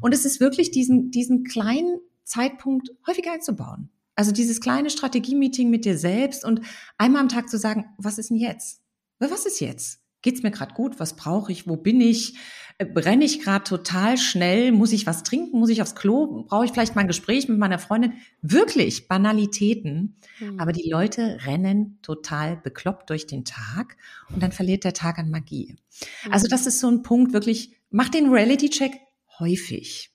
Und 0.00 0.14
es 0.14 0.24
ist 0.24 0.38
wirklich 0.38 0.70
diesen, 0.70 1.10
diesen 1.10 1.42
kleinen 1.42 1.98
Zeitpunkt 2.22 2.90
häufiger 3.04 3.32
einzubauen. 3.32 3.90
Also 4.14 4.30
dieses 4.30 4.60
kleine 4.60 4.90
Strategie-Meeting 4.90 5.68
mit 5.68 5.84
dir 5.84 5.98
selbst 5.98 6.44
und 6.44 6.60
einmal 6.98 7.22
am 7.22 7.28
Tag 7.28 7.48
zu 7.48 7.58
sagen, 7.58 7.86
was 7.98 8.16
ist 8.16 8.30
denn 8.30 8.36
jetzt? 8.36 8.80
Was 9.18 9.44
ist 9.44 9.60
jetzt? 9.60 10.00
Geht's 10.26 10.42
mir 10.42 10.50
gerade 10.50 10.74
gut? 10.74 10.98
Was 10.98 11.14
brauche 11.14 11.52
ich? 11.52 11.68
Wo 11.68 11.76
bin 11.76 12.00
ich? 12.00 12.34
Äh, 12.78 12.84
brenne 12.84 13.24
ich 13.24 13.42
gerade 13.42 13.62
total 13.62 14.18
schnell? 14.18 14.72
Muss 14.72 14.90
ich 14.90 15.06
was 15.06 15.22
trinken? 15.22 15.56
Muss 15.56 15.70
ich 15.70 15.82
aufs 15.82 15.94
Klo? 15.94 16.42
Brauche 16.48 16.64
ich 16.64 16.72
vielleicht 16.72 16.96
mal 16.96 17.02
ein 17.02 17.06
Gespräch 17.06 17.48
mit 17.48 17.58
meiner 17.58 17.78
Freundin? 17.78 18.14
Wirklich 18.42 19.06
Banalitäten. 19.06 20.16
Mhm. 20.40 20.58
Aber 20.58 20.72
die 20.72 20.90
Leute 20.90 21.38
rennen 21.46 22.00
total 22.02 22.56
bekloppt 22.56 23.08
durch 23.08 23.28
den 23.28 23.44
Tag 23.44 23.96
und 24.34 24.42
dann 24.42 24.50
verliert 24.50 24.82
der 24.82 24.94
Tag 24.94 25.20
an 25.20 25.30
Magie. 25.30 25.76
Mhm. 26.24 26.32
Also 26.32 26.48
das 26.48 26.66
ist 26.66 26.80
so 26.80 26.88
ein 26.88 27.04
Punkt, 27.04 27.32
wirklich, 27.32 27.76
mach 27.90 28.08
den 28.08 28.28
Reality-Check 28.28 28.94
häufig 29.38 30.10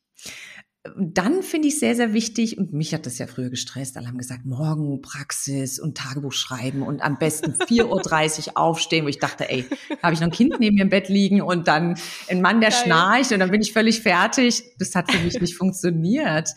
dann 0.98 1.44
finde 1.44 1.68
ich 1.68 1.78
sehr, 1.78 1.96
sehr 1.96 2.14
wichtig, 2.14 2.58
und 2.58 2.74
mich 2.74 2.94
hat 2.94 3.06
das 3.06 3.20
ja 3.20 3.28
früher 3.28 3.52
gestresst, 3.52 3.98
alle 3.98 4.08
haben 4.08 4.18
gesagt, 4.18 4.46
morgen 4.46 5.02
Praxis 5.02 5.80
und 5.80 5.96
Tagebuch 5.96 6.34
schreiben 6.34 6.82
und 6.82 7.04
am 7.04 7.20
besten 7.20 7.54
4.30 7.54 8.48
Uhr 8.48 8.52
aufstehen, 8.58 9.06
wo 9.06 9.10
ich 9.10 9.20
dachte, 9.20 9.48
ey, 9.48 9.66
habe 10.02 10.14
ich 10.14 10.20
noch 10.20 10.28
ein 10.28 10.34
Kind 10.34 10.60
neben 10.60 10.76
mir 10.76 10.84
im 10.84 10.90
Bett 10.90 11.08
liegen 11.08 11.42
und 11.42 11.68
dann 11.68 12.00
ein 12.30 12.42
Mann, 12.42 12.62
der 12.62 12.72
Geil. 12.72 12.80
schnarcht 12.84 13.32
und 13.32 13.40
dann 13.40 13.52
bin 13.52 13.62
ich 13.62 13.74
völlig 13.74 14.02
fertig. 14.02 14.64
Das 14.80 14.96
hat 14.96 15.12
für 15.12 15.20
mich 15.20 15.40
nicht 15.40 15.56
funktioniert. 15.58 16.50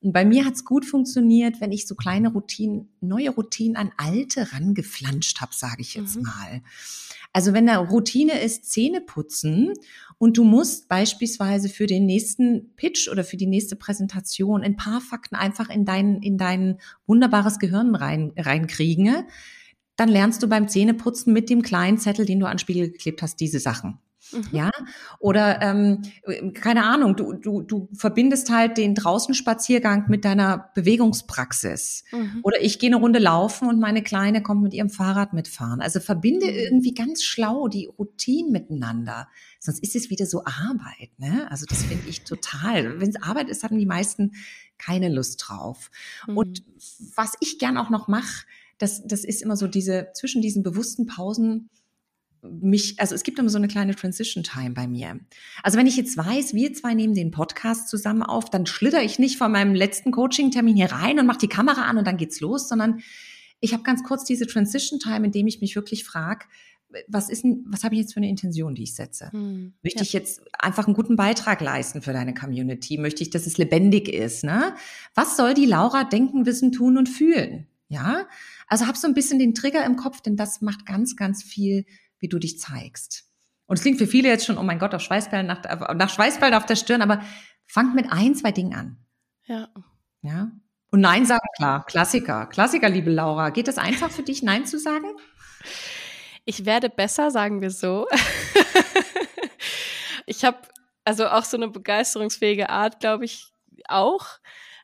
Und 0.00 0.12
bei 0.12 0.24
mir 0.24 0.44
hat's 0.44 0.64
gut 0.64 0.84
funktioniert, 0.84 1.60
wenn 1.60 1.72
ich 1.72 1.86
so 1.86 1.96
kleine 1.96 2.32
Routinen, 2.32 2.88
neue 3.00 3.30
Routinen 3.30 3.76
an 3.76 3.90
alte 3.96 4.52
rangeflanscht 4.52 5.40
habe, 5.40 5.54
sage 5.54 5.80
ich 5.80 5.94
jetzt 5.94 6.16
mhm. 6.16 6.22
mal. 6.22 6.62
Also 7.32 7.52
wenn 7.52 7.66
da 7.66 7.78
Routine 7.78 8.40
ist, 8.40 8.70
Zähne 8.70 9.00
putzen 9.00 9.74
und 10.18 10.38
du 10.38 10.44
musst 10.44 10.88
beispielsweise 10.88 11.68
für 11.68 11.86
den 11.86 12.06
nächsten 12.06 12.74
Pitch 12.76 13.08
oder 13.08 13.24
für 13.24 13.36
die 13.36 13.46
nächste 13.46 13.76
Präsentation 13.76 14.62
ein 14.62 14.76
paar 14.76 15.00
Fakten 15.00 15.34
einfach 15.34 15.68
in 15.68 15.84
dein, 15.84 16.22
in 16.22 16.38
dein 16.38 16.78
wunderbares 17.06 17.58
Gehirn 17.58 17.94
rein, 17.94 18.32
reinkriegen, 18.36 19.24
dann 19.96 20.08
lernst 20.08 20.42
du 20.42 20.48
beim 20.48 20.68
Zähneputzen 20.68 21.32
mit 21.32 21.50
dem 21.50 21.62
kleinen 21.62 21.98
Zettel, 21.98 22.24
den 22.24 22.38
du 22.38 22.46
an 22.46 22.60
Spiegel 22.60 22.92
geklebt 22.92 23.20
hast, 23.20 23.40
diese 23.40 23.58
Sachen. 23.58 23.98
Mhm. 24.32 24.48
Ja, 24.52 24.70
oder 25.18 25.60
ähm, 25.62 26.02
keine 26.54 26.84
Ahnung, 26.84 27.16
du, 27.16 27.32
du, 27.32 27.62
du 27.62 27.88
verbindest 27.92 28.50
halt 28.50 28.76
den 28.76 28.94
Draußenspaziergang 28.94 30.06
mit 30.08 30.24
deiner 30.24 30.70
Bewegungspraxis. 30.74 32.04
Mhm. 32.12 32.40
Oder 32.42 32.60
ich 32.62 32.78
gehe 32.78 32.88
eine 32.88 32.96
Runde 32.96 33.18
laufen 33.18 33.68
und 33.68 33.80
meine 33.80 34.02
Kleine 34.02 34.42
kommt 34.42 34.62
mit 34.62 34.74
ihrem 34.74 34.90
Fahrrad 34.90 35.32
mitfahren. 35.32 35.80
Also 35.80 36.00
verbinde 36.00 36.46
mhm. 36.46 36.52
irgendwie 36.52 36.94
ganz 36.94 37.22
schlau 37.22 37.68
die 37.68 37.86
Routinen 37.86 38.52
miteinander. 38.52 39.28
Sonst 39.60 39.82
ist 39.82 39.96
es 39.96 40.10
wieder 40.10 40.26
so 40.26 40.44
Arbeit. 40.44 41.10
Ne? 41.18 41.46
Also 41.50 41.66
das 41.68 41.84
finde 41.84 42.08
ich 42.08 42.24
total. 42.24 43.00
Wenn 43.00 43.10
es 43.10 43.22
Arbeit 43.22 43.48
ist, 43.48 43.64
haben 43.64 43.78
die 43.78 43.86
meisten 43.86 44.32
keine 44.78 45.08
Lust 45.08 45.44
drauf. 45.46 45.90
Und 46.26 46.66
mhm. 46.66 47.12
was 47.16 47.34
ich 47.40 47.58
gern 47.58 47.76
auch 47.76 47.90
noch 47.90 48.08
mache, 48.08 48.46
das, 48.78 49.04
das 49.04 49.24
ist 49.24 49.42
immer 49.42 49.56
so 49.56 49.66
diese, 49.66 50.08
zwischen 50.14 50.40
diesen 50.40 50.62
bewussten 50.62 51.06
Pausen, 51.06 51.68
mich, 52.42 52.98
also 53.00 53.14
es 53.14 53.22
gibt 53.22 53.38
immer 53.38 53.48
so 53.48 53.58
eine 53.58 53.68
kleine 53.68 53.94
Transition 53.94 54.44
Time 54.44 54.70
bei 54.70 54.86
mir. 54.86 55.18
Also 55.62 55.78
wenn 55.78 55.86
ich 55.86 55.96
jetzt 55.96 56.16
weiß, 56.16 56.54
wir 56.54 56.72
zwei 56.72 56.94
nehmen 56.94 57.14
den 57.14 57.30
Podcast 57.30 57.88
zusammen 57.88 58.22
auf, 58.22 58.50
dann 58.50 58.66
schlitter 58.66 59.02
ich 59.02 59.18
nicht 59.18 59.38
von 59.38 59.52
meinem 59.52 59.74
letzten 59.74 60.10
Coaching-Termin 60.12 60.76
hier 60.76 60.92
rein 60.92 61.18
und 61.18 61.26
mache 61.26 61.38
die 61.38 61.48
Kamera 61.48 61.82
an 61.82 61.98
und 61.98 62.06
dann 62.06 62.16
geht's 62.16 62.40
los, 62.40 62.68
sondern 62.68 63.00
ich 63.60 63.72
habe 63.72 63.82
ganz 63.82 64.04
kurz 64.04 64.24
diese 64.24 64.46
Transition 64.46 65.00
Time, 65.00 65.26
in 65.26 65.32
dem 65.32 65.46
ich 65.46 65.60
mich 65.60 65.74
wirklich 65.74 66.04
frage, 66.04 66.46
was 67.06 67.28
ist 67.28 67.44
denn, 67.44 67.64
was 67.68 67.84
habe 67.84 67.94
ich 67.94 68.00
jetzt 68.00 68.14
für 68.14 68.18
eine 68.18 68.30
Intention, 68.30 68.74
die 68.74 68.84
ich 68.84 68.94
setze? 68.94 69.30
Hm, 69.30 69.74
Möchte 69.82 69.98
ja. 69.98 70.02
ich 70.02 70.12
jetzt 70.12 70.40
einfach 70.58 70.86
einen 70.86 70.94
guten 70.94 71.16
Beitrag 71.16 71.60
leisten 71.60 72.00
für 72.00 72.12
deine 72.12 72.32
Community? 72.32 72.96
Möchte 72.96 73.22
ich, 73.22 73.30
dass 73.30 73.46
es 73.46 73.58
lebendig 73.58 74.08
ist? 74.08 74.44
Ne? 74.44 74.74
Was 75.14 75.36
soll 75.36 75.54
die 75.54 75.66
Laura 75.66 76.04
denken, 76.04 76.46
wissen, 76.46 76.72
tun 76.72 76.96
und 76.96 77.08
fühlen? 77.08 77.66
Ja, 77.90 78.26
also 78.66 78.86
hab 78.86 78.96
so 78.96 79.06
ein 79.06 79.14
bisschen 79.14 79.38
den 79.38 79.54
Trigger 79.54 79.84
im 79.84 79.96
Kopf, 79.96 80.20
denn 80.20 80.36
das 80.36 80.60
macht 80.60 80.84
ganz, 80.84 81.16
ganz 81.16 81.42
viel 81.42 81.86
wie 82.20 82.28
du 82.28 82.38
dich 82.38 82.58
zeigst. 82.58 83.24
Und 83.66 83.76
es 83.76 83.82
klingt 83.82 83.98
für 83.98 84.06
viele 84.06 84.28
jetzt 84.28 84.46
schon, 84.46 84.58
oh 84.58 84.62
mein 84.62 84.78
Gott, 84.78 84.94
auf 84.94 85.02
Schweißperlen 85.02 85.46
nach, 85.46 85.62
nach 85.94 86.10
Schweißperlen 86.10 86.54
auf 86.54 86.66
der 86.66 86.76
Stirn, 86.76 87.02
aber 87.02 87.22
fangt 87.66 87.94
mit 87.94 88.10
ein, 88.10 88.34
zwei 88.34 88.50
Dingen 88.50 88.74
an. 88.74 88.96
Ja. 89.44 89.68
Ja. 90.22 90.50
Und 90.90 91.00
Nein 91.00 91.26
sagen, 91.26 91.46
klar, 91.56 91.84
Klassiker. 91.84 92.46
Klassiker, 92.46 92.88
liebe 92.88 93.10
Laura. 93.10 93.50
Geht 93.50 93.68
das 93.68 93.76
einfach 93.76 94.10
für 94.10 94.22
dich, 94.22 94.42
Nein 94.42 94.64
zu 94.64 94.78
sagen? 94.78 95.06
Ich 96.46 96.64
werde 96.64 96.88
besser, 96.88 97.30
sagen 97.30 97.60
wir 97.60 97.70
so. 97.70 98.06
ich 100.26 100.44
habe 100.44 100.56
also 101.04 101.28
auch 101.28 101.44
so 101.44 101.58
eine 101.58 101.68
begeisterungsfähige 101.68 102.70
Art, 102.70 103.00
glaube 103.00 103.26
ich, 103.26 103.52
auch. 103.86 104.26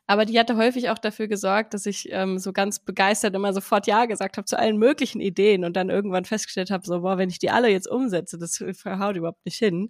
Aber 0.07 0.25
die 0.25 0.39
hatte 0.39 0.55
häufig 0.55 0.89
auch 0.89 0.99
dafür 0.99 1.27
gesorgt, 1.27 1.73
dass 1.73 1.85
ich 1.85 2.09
ähm, 2.11 2.37
so 2.37 2.53
ganz 2.53 2.79
begeistert 2.79 3.35
immer 3.35 3.53
sofort 3.53 3.87
Ja 3.87 4.05
gesagt 4.05 4.37
habe 4.37 4.45
zu 4.45 4.57
allen 4.57 4.77
möglichen 4.77 5.19
Ideen 5.19 5.65
und 5.65 5.75
dann 5.75 5.89
irgendwann 5.89 6.25
festgestellt 6.25 6.69
habe, 6.69 6.85
so, 6.85 7.01
boah, 7.01 7.17
wenn 7.17 7.29
ich 7.29 7.39
die 7.39 7.49
alle 7.49 7.69
jetzt 7.69 7.87
umsetze, 7.87 8.37
das 8.37 8.63
verhaut 8.73 9.15
überhaupt 9.15 9.45
nicht 9.45 9.57
hin. 9.57 9.89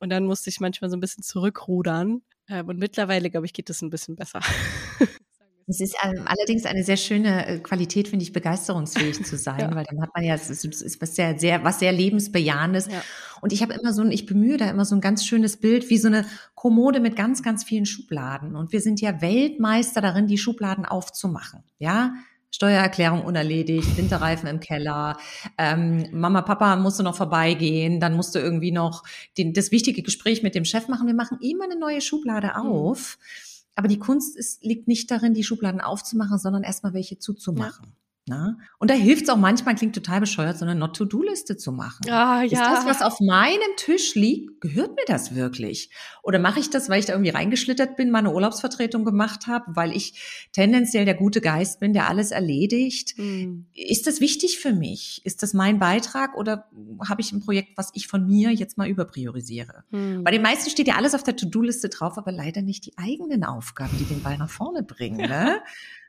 Und 0.00 0.10
dann 0.10 0.24
musste 0.24 0.48
ich 0.48 0.60
manchmal 0.60 0.90
so 0.90 0.96
ein 0.96 1.00
bisschen 1.00 1.22
zurückrudern. 1.22 2.22
Ähm, 2.48 2.68
und 2.68 2.78
mittlerweile, 2.78 3.30
glaube 3.30 3.46
ich, 3.46 3.52
geht 3.52 3.68
es 3.68 3.82
ein 3.82 3.90
bisschen 3.90 4.16
besser. 4.16 4.40
Es 5.70 5.80
ist 5.80 5.94
ähm, 6.02 6.24
allerdings 6.26 6.66
eine 6.66 6.82
sehr 6.82 6.96
schöne 6.96 7.46
äh, 7.46 7.58
Qualität, 7.60 8.08
finde 8.08 8.24
ich, 8.24 8.32
begeisterungsfähig 8.32 9.24
zu 9.24 9.36
sein, 9.38 9.60
ja. 9.60 9.74
weil 9.74 9.84
dann 9.84 10.02
hat 10.02 10.10
man 10.12 10.24
ja, 10.24 10.34
es 10.34 10.50
ist, 10.50 11.00
was 11.00 11.14
sehr, 11.14 11.38
sehr, 11.38 11.62
was 11.62 11.78
sehr 11.78 11.92
lebensbejahendes. 11.92 12.86
Ja. 12.86 13.02
Und 13.40 13.52
ich 13.52 13.62
habe 13.62 13.74
immer 13.74 13.92
so 13.92 14.02
ein, 14.02 14.10
ich 14.10 14.26
bemühe 14.26 14.56
da 14.56 14.68
immer 14.68 14.84
so 14.84 14.96
ein 14.96 15.00
ganz 15.00 15.24
schönes 15.24 15.58
Bild, 15.58 15.88
wie 15.88 15.98
so 15.98 16.08
eine 16.08 16.26
Kommode 16.56 16.98
mit 16.98 17.14
ganz, 17.14 17.44
ganz 17.44 17.62
vielen 17.62 17.86
Schubladen. 17.86 18.56
Und 18.56 18.72
wir 18.72 18.80
sind 18.80 19.00
ja 19.00 19.22
Weltmeister 19.22 20.00
darin, 20.00 20.26
die 20.26 20.38
Schubladen 20.38 20.84
aufzumachen. 20.84 21.62
Ja, 21.78 22.14
Steuererklärung 22.50 23.22
unerledigt, 23.22 23.96
Winterreifen 23.96 24.48
im 24.48 24.58
Keller, 24.58 25.18
ähm, 25.56 26.06
Mama, 26.10 26.42
Papa 26.42 26.74
musste 26.74 27.04
noch 27.04 27.14
vorbeigehen, 27.14 28.00
dann 28.00 28.16
musste 28.16 28.40
irgendwie 28.40 28.72
noch 28.72 29.04
den, 29.38 29.52
das 29.52 29.70
wichtige 29.70 30.02
Gespräch 30.02 30.42
mit 30.42 30.56
dem 30.56 30.64
Chef 30.64 30.88
machen. 30.88 31.06
Wir 31.06 31.14
machen 31.14 31.38
immer 31.40 31.66
eine 31.66 31.78
neue 31.78 32.00
Schublade 32.00 32.48
mhm. 32.48 32.66
auf. 32.66 33.18
Mhm 33.20 33.49
aber 33.80 33.88
die 33.88 33.98
Kunst 33.98 34.36
ist, 34.36 34.62
liegt 34.62 34.88
nicht 34.88 35.10
darin, 35.10 35.32
die 35.32 35.42
Schubladen 35.42 35.80
aufzumachen, 35.80 36.38
sondern 36.38 36.64
erstmal 36.64 36.92
welche 36.92 37.18
zuzumachen. 37.18 37.86
Ja. 37.86 37.92
Na? 38.26 38.58
Und 38.78 38.90
da 38.90 38.94
hilft 38.94 39.24
es 39.24 39.28
auch 39.28 39.36
manchmal, 39.36 39.74
klingt 39.74 39.94
total 39.94 40.20
bescheuert, 40.20 40.58
so 40.58 40.64
eine 40.64 40.74
Not-to-Do-Liste 40.74 41.56
zu 41.56 41.72
machen. 41.72 42.08
Ah, 42.08 42.42
ja. 42.42 42.44
Ist 42.44 42.60
das, 42.60 42.86
was 42.86 43.02
auf 43.02 43.18
meinem 43.18 43.76
Tisch 43.76 44.14
liegt, 44.14 44.60
gehört 44.60 44.90
mir 44.94 45.04
das 45.06 45.34
wirklich? 45.34 45.90
Oder 46.22 46.38
mache 46.38 46.60
ich 46.60 46.70
das, 46.70 46.88
weil 46.88 47.00
ich 47.00 47.06
da 47.06 47.14
irgendwie 47.14 47.30
reingeschlittert 47.30 47.96
bin, 47.96 48.10
meine 48.10 48.32
Urlaubsvertretung 48.32 49.04
gemacht 49.04 49.46
habe, 49.46 49.74
weil 49.74 49.96
ich 49.96 50.48
tendenziell 50.52 51.06
der 51.06 51.14
gute 51.14 51.40
Geist 51.40 51.80
bin, 51.80 51.92
der 51.92 52.08
alles 52.08 52.30
erledigt? 52.30 53.18
Mhm. 53.18 53.66
Ist 53.74 54.06
das 54.06 54.20
wichtig 54.20 54.58
für 54.58 54.74
mich? 54.74 55.22
Ist 55.24 55.42
das 55.42 55.54
mein 55.54 55.78
Beitrag 55.78 56.36
oder 56.36 56.68
habe 57.08 57.22
ich 57.22 57.32
ein 57.32 57.40
Projekt, 57.40 57.76
was 57.76 57.90
ich 57.94 58.06
von 58.06 58.26
mir 58.26 58.50
jetzt 58.50 58.76
mal 58.76 58.88
überpriorisiere? 58.88 59.84
Mhm. 59.90 60.24
Bei 60.24 60.30
den 60.30 60.42
meisten 60.42 60.68
steht 60.70 60.88
ja 60.88 60.96
alles 60.96 61.14
auf 61.14 61.22
der 61.22 61.36
To-Do-Liste 61.36 61.88
drauf, 61.88 62.18
aber 62.18 62.32
leider 62.32 62.60
nicht 62.60 62.84
die 62.84 62.96
eigenen 62.98 63.44
Aufgaben, 63.44 63.96
die 63.98 64.04
den 64.04 64.22
Ball 64.22 64.36
nach 64.38 64.50
vorne 64.50 64.82
bringen. 64.82 65.20
Ne? 65.30 65.60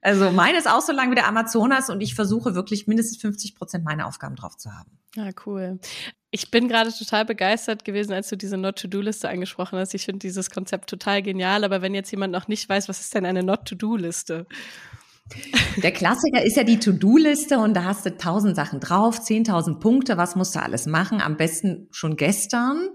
Also 0.01 0.31
meine 0.31 0.57
ist 0.57 0.69
auch 0.69 0.81
so 0.81 0.91
lang 0.91 1.11
wie 1.11 1.15
der 1.15 1.27
Amazonas 1.27 1.89
und 1.89 2.01
ich 2.01 2.15
versuche 2.15 2.55
wirklich 2.55 2.87
mindestens 2.87 3.21
50 3.21 3.55
Prozent 3.55 3.85
meiner 3.85 4.07
Aufgaben 4.07 4.35
drauf 4.35 4.57
zu 4.57 4.71
haben. 4.71 4.97
Ja, 5.15 5.29
cool. 5.45 5.79
Ich 6.31 6.49
bin 6.49 6.67
gerade 6.67 6.91
total 6.91 7.25
begeistert 7.25 7.85
gewesen, 7.85 8.13
als 8.13 8.29
du 8.29 8.37
diese 8.37 8.57
Not-to-Do-Liste 8.57 9.29
angesprochen 9.29 9.77
hast. 9.77 9.93
Ich 9.93 10.05
finde 10.05 10.19
dieses 10.19 10.49
Konzept 10.49 10.89
total 10.89 11.21
genial, 11.21 11.63
aber 11.63 11.81
wenn 11.81 11.93
jetzt 11.93 12.09
jemand 12.11 12.33
noch 12.33 12.47
nicht 12.47 12.67
weiß, 12.67 12.89
was 12.89 13.01
ist 13.01 13.13
denn 13.13 13.25
eine 13.25 13.43
Not-to-Do-Liste? 13.43 14.47
Der 15.77 15.91
Klassiker 15.91 16.43
ist 16.43 16.57
ja 16.57 16.63
die 16.63 16.79
To-Do-Liste 16.79 17.59
und 17.59 17.73
da 17.73 17.83
hast 17.83 18.05
du 18.05 18.17
tausend 18.17 18.55
Sachen 18.55 18.79
drauf, 18.79 19.21
zehntausend 19.21 19.79
Punkte, 19.79 20.17
was 20.17 20.35
musst 20.35 20.55
du 20.55 20.61
alles 20.61 20.87
machen, 20.87 21.21
am 21.21 21.37
besten 21.37 21.87
schon 21.91 22.15
gestern. 22.15 22.89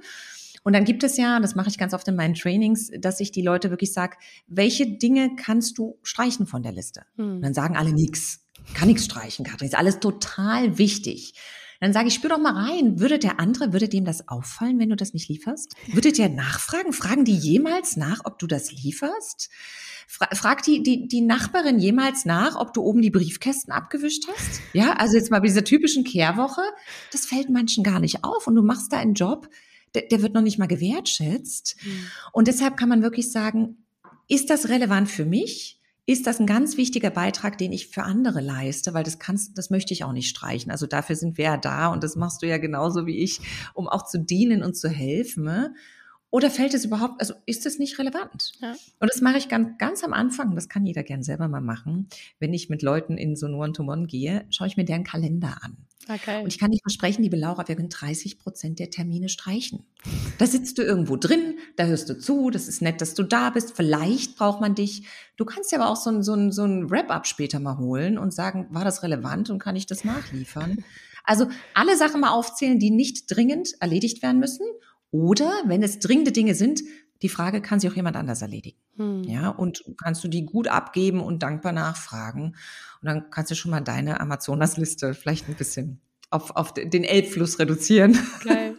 Und 0.66 0.72
dann 0.72 0.84
gibt 0.84 1.04
es 1.04 1.16
ja, 1.16 1.38
das 1.38 1.54
mache 1.54 1.68
ich 1.68 1.78
ganz 1.78 1.94
oft 1.94 2.08
in 2.08 2.16
meinen 2.16 2.34
Trainings, 2.34 2.90
dass 2.98 3.20
ich 3.20 3.30
die 3.30 3.40
Leute 3.40 3.70
wirklich 3.70 3.92
sage, 3.92 4.16
welche 4.48 4.98
Dinge 4.98 5.36
kannst 5.36 5.78
du 5.78 5.96
streichen 6.02 6.44
von 6.44 6.64
der 6.64 6.72
Liste? 6.72 7.02
Hm. 7.14 7.36
Und 7.36 7.42
dann 7.42 7.54
sagen 7.54 7.76
alle 7.76 7.92
nix. 7.92 8.40
Kann 8.74 8.88
nichts 8.88 9.04
streichen, 9.04 9.46
Katrin. 9.46 9.68
Ist 9.68 9.78
alles 9.78 10.00
total 10.00 10.76
wichtig. 10.76 11.34
Dann 11.80 11.92
sage 11.92 12.08
ich, 12.08 12.14
spür 12.14 12.30
doch 12.30 12.40
mal 12.40 12.54
rein. 12.54 12.98
Würde 12.98 13.20
der 13.20 13.38
andere, 13.38 13.72
würde 13.72 13.88
dem 13.88 14.04
das 14.04 14.26
auffallen, 14.26 14.80
wenn 14.80 14.88
du 14.88 14.96
das 14.96 15.14
nicht 15.14 15.28
lieferst? 15.28 15.76
Würde 15.92 16.10
der 16.10 16.30
nachfragen? 16.30 16.92
Fragen 16.92 17.24
die 17.24 17.36
jemals 17.36 17.96
nach, 17.96 18.22
ob 18.24 18.40
du 18.40 18.48
das 18.48 18.72
lieferst? 18.72 19.50
Fra 20.08 20.26
frag 20.34 20.64
die, 20.64 20.82
die, 20.82 21.06
die 21.06 21.20
Nachbarin 21.20 21.78
jemals 21.78 22.24
nach, 22.24 22.56
ob 22.56 22.74
du 22.74 22.82
oben 22.82 23.02
die 23.02 23.10
Briefkästen 23.10 23.72
abgewischt 23.72 24.24
hast? 24.26 24.60
Ja, 24.72 24.94
also 24.94 25.16
jetzt 25.16 25.30
mal 25.30 25.38
bei 25.38 25.46
dieser 25.46 25.62
typischen 25.62 26.02
Kehrwoche. 26.02 26.62
Das 27.12 27.24
fällt 27.24 27.50
manchen 27.50 27.84
gar 27.84 28.00
nicht 28.00 28.24
auf 28.24 28.48
und 28.48 28.56
du 28.56 28.62
machst 28.62 28.92
da 28.92 28.98
einen 28.98 29.14
Job, 29.14 29.48
der, 29.94 30.02
der 30.02 30.22
wird 30.22 30.34
noch 30.34 30.42
nicht 30.42 30.58
mal 30.58 30.66
gewertschätzt. 30.66 31.76
Mhm. 31.82 32.06
Und 32.32 32.48
deshalb 32.48 32.76
kann 32.76 32.88
man 32.88 33.02
wirklich 33.02 33.30
sagen, 33.30 33.86
ist 34.28 34.50
das 34.50 34.68
relevant 34.68 35.08
für 35.08 35.24
mich? 35.24 35.80
Ist 36.08 36.28
das 36.28 36.38
ein 36.38 36.46
ganz 36.46 36.76
wichtiger 36.76 37.10
Beitrag, 37.10 37.58
den 37.58 37.72
ich 37.72 37.88
für 37.88 38.04
andere 38.04 38.40
leiste? 38.40 38.94
Weil 38.94 39.02
das 39.02 39.18
kannst, 39.18 39.58
das 39.58 39.70
möchte 39.70 39.92
ich 39.92 40.04
auch 40.04 40.12
nicht 40.12 40.28
streichen. 40.28 40.70
Also 40.70 40.86
dafür 40.86 41.16
sind 41.16 41.36
wir 41.36 41.44
ja 41.44 41.56
da 41.56 41.88
und 41.88 42.04
das 42.04 42.14
machst 42.14 42.42
du 42.42 42.46
ja 42.46 42.58
genauso 42.58 43.06
wie 43.06 43.18
ich, 43.18 43.40
um 43.74 43.88
auch 43.88 44.04
zu 44.06 44.20
dienen 44.20 44.62
und 44.62 44.76
zu 44.76 44.88
helfen. 44.88 45.74
Oder 46.30 46.50
fällt 46.50 46.74
es 46.74 46.84
überhaupt, 46.84 47.20
also 47.20 47.34
ist 47.46 47.66
es 47.66 47.78
nicht 47.78 47.98
relevant? 47.98 48.52
Ja. 48.60 48.74
Und 48.98 49.10
das 49.10 49.20
mache 49.20 49.38
ich 49.38 49.48
ganz, 49.48 49.78
ganz 49.78 50.02
am 50.02 50.12
Anfang, 50.12 50.54
das 50.54 50.68
kann 50.68 50.84
jeder 50.84 51.02
gern 51.02 51.22
selber 51.22 51.48
mal 51.48 51.60
machen. 51.60 52.08
Wenn 52.40 52.52
ich 52.52 52.68
mit 52.68 52.82
Leuten 52.82 53.16
in 53.16 53.36
so 53.36 53.46
ein 53.46 53.54
One-to-One 53.54 54.06
gehe, 54.06 54.44
schaue 54.50 54.66
ich 54.66 54.76
mir 54.76 54.84
deren 54.84 55.04
Kalender 55.04 55.58
an. 55.62 55.76
Okay. 56.08 56.42
Und 56.42 56.48
ich 56.48 56.58
kann 56.58 56.70
dir 56.70 56.78
versprechen, 56.82 57.22
liebe 57.22 57.36
Laura, 57.36 57.66
wir 57.66 57.74
können 57.74 57.88
30 57.88 58.38
Prozent 58.38 58.78
der 58.78 58.90
Termine 58.90 59.28
streichen. 59.28 59.84
Da 60.38 60.46
sitzt 60.46 60.78
du 60.78 60.82
irgendwo 60.82 61.16
drin, 61.16 61.58
da 61.76 61.84
hörst 61.86 62.08
du 62.08 62.18
zu, 62.18 62.50
das 62.50 62.68
ist 62.68 62.80
nett, 62.80 63.00
dass 63.00 63.14
du 63.14 63.24
da 63.24 63.50
bist. 63.50 63.76
Vielleicht 63.76 64.36
braucht 64.36 64.60
man 64.60 64.76
dich. 64.76 65.04
Du 65.36 65.44
kannst 65.44 65.72
ja 65.72 65.80
aber 65.80 65.90
auch 65.90 65.96
so 65.96 66.10
ein, 66.10 66.22
so 66.22 66.34
ein, 66.34 66.52
so 66.52 66.64
ein 66.64 66.90
Wrap-up 66.90 67.26
später 67.26 67.58
mal 67.58 67.78
holen 67.78 68.18
und 68.18 68.32
sagen, 68.32 68.68
war 68.70 68.84
das 68.84 69.02
relevant 69.02 69.50
und 69.50 69.58
kann 69.58 69.74
ich 69.74 69.86
das 69.86 70.04
nachliefern? 70.04 70.84
Also 71.24 71.48
alle 71.74 71.96
Sachen 71.96 72.20
mal 72.20 72.30
aufzählen, 72.30 72.78
die 72.78 72.90
nicht 72.90 73.24
dringend 73.28 73.74
erledigt 73.80 74.22
werden 74.22 74.38
müssen. 74.38 74.64
Oder 75.16 75.62
wenn 75.64 75.82
es 75.82 75.98
dringende 75.98 76.30
Dinge 76.30 76.54
sind, 76.54 76.82
die 77.22 77.30
Frage 77.30 77.62
kann 77.62 77.80
sich 77.80 77.90
auch 77.90 77.96
jemand 77.96 78.16
anders 78.16 78.42
erledigen. 78.42 78.76
Hm. 78.96 79.24
Ja, 79.24 79.48
und 79.48 79.82
kannst 80.02 80.22
du 80.22 80.28
die 80.28 80.44
gut 80.44 80.68
abgeben 80.68 81.20
und 81.20 81.42
dankbar 81.42 81.72
nachfragen. 81.72 82.54
Und 83.00 83.06
dann 83.06 83.30
kannst 83.30 83.50
du 83.50 83.54
schon 83.54 83.70
mal 83.70 83.80
deine 83.80 84.20
Amazonas-Liste 84.20 85.14
vielleicht 85.14 85.48
ein 85.48 85.54
bisschen 85.54 86.00
auf, 86.30 86.54
auf 86.54 86.74
den 86.74 87.04
Elbfluss 87.04 87.58
reduzieren. 87.58 88.18
Geil. 88.44 88.76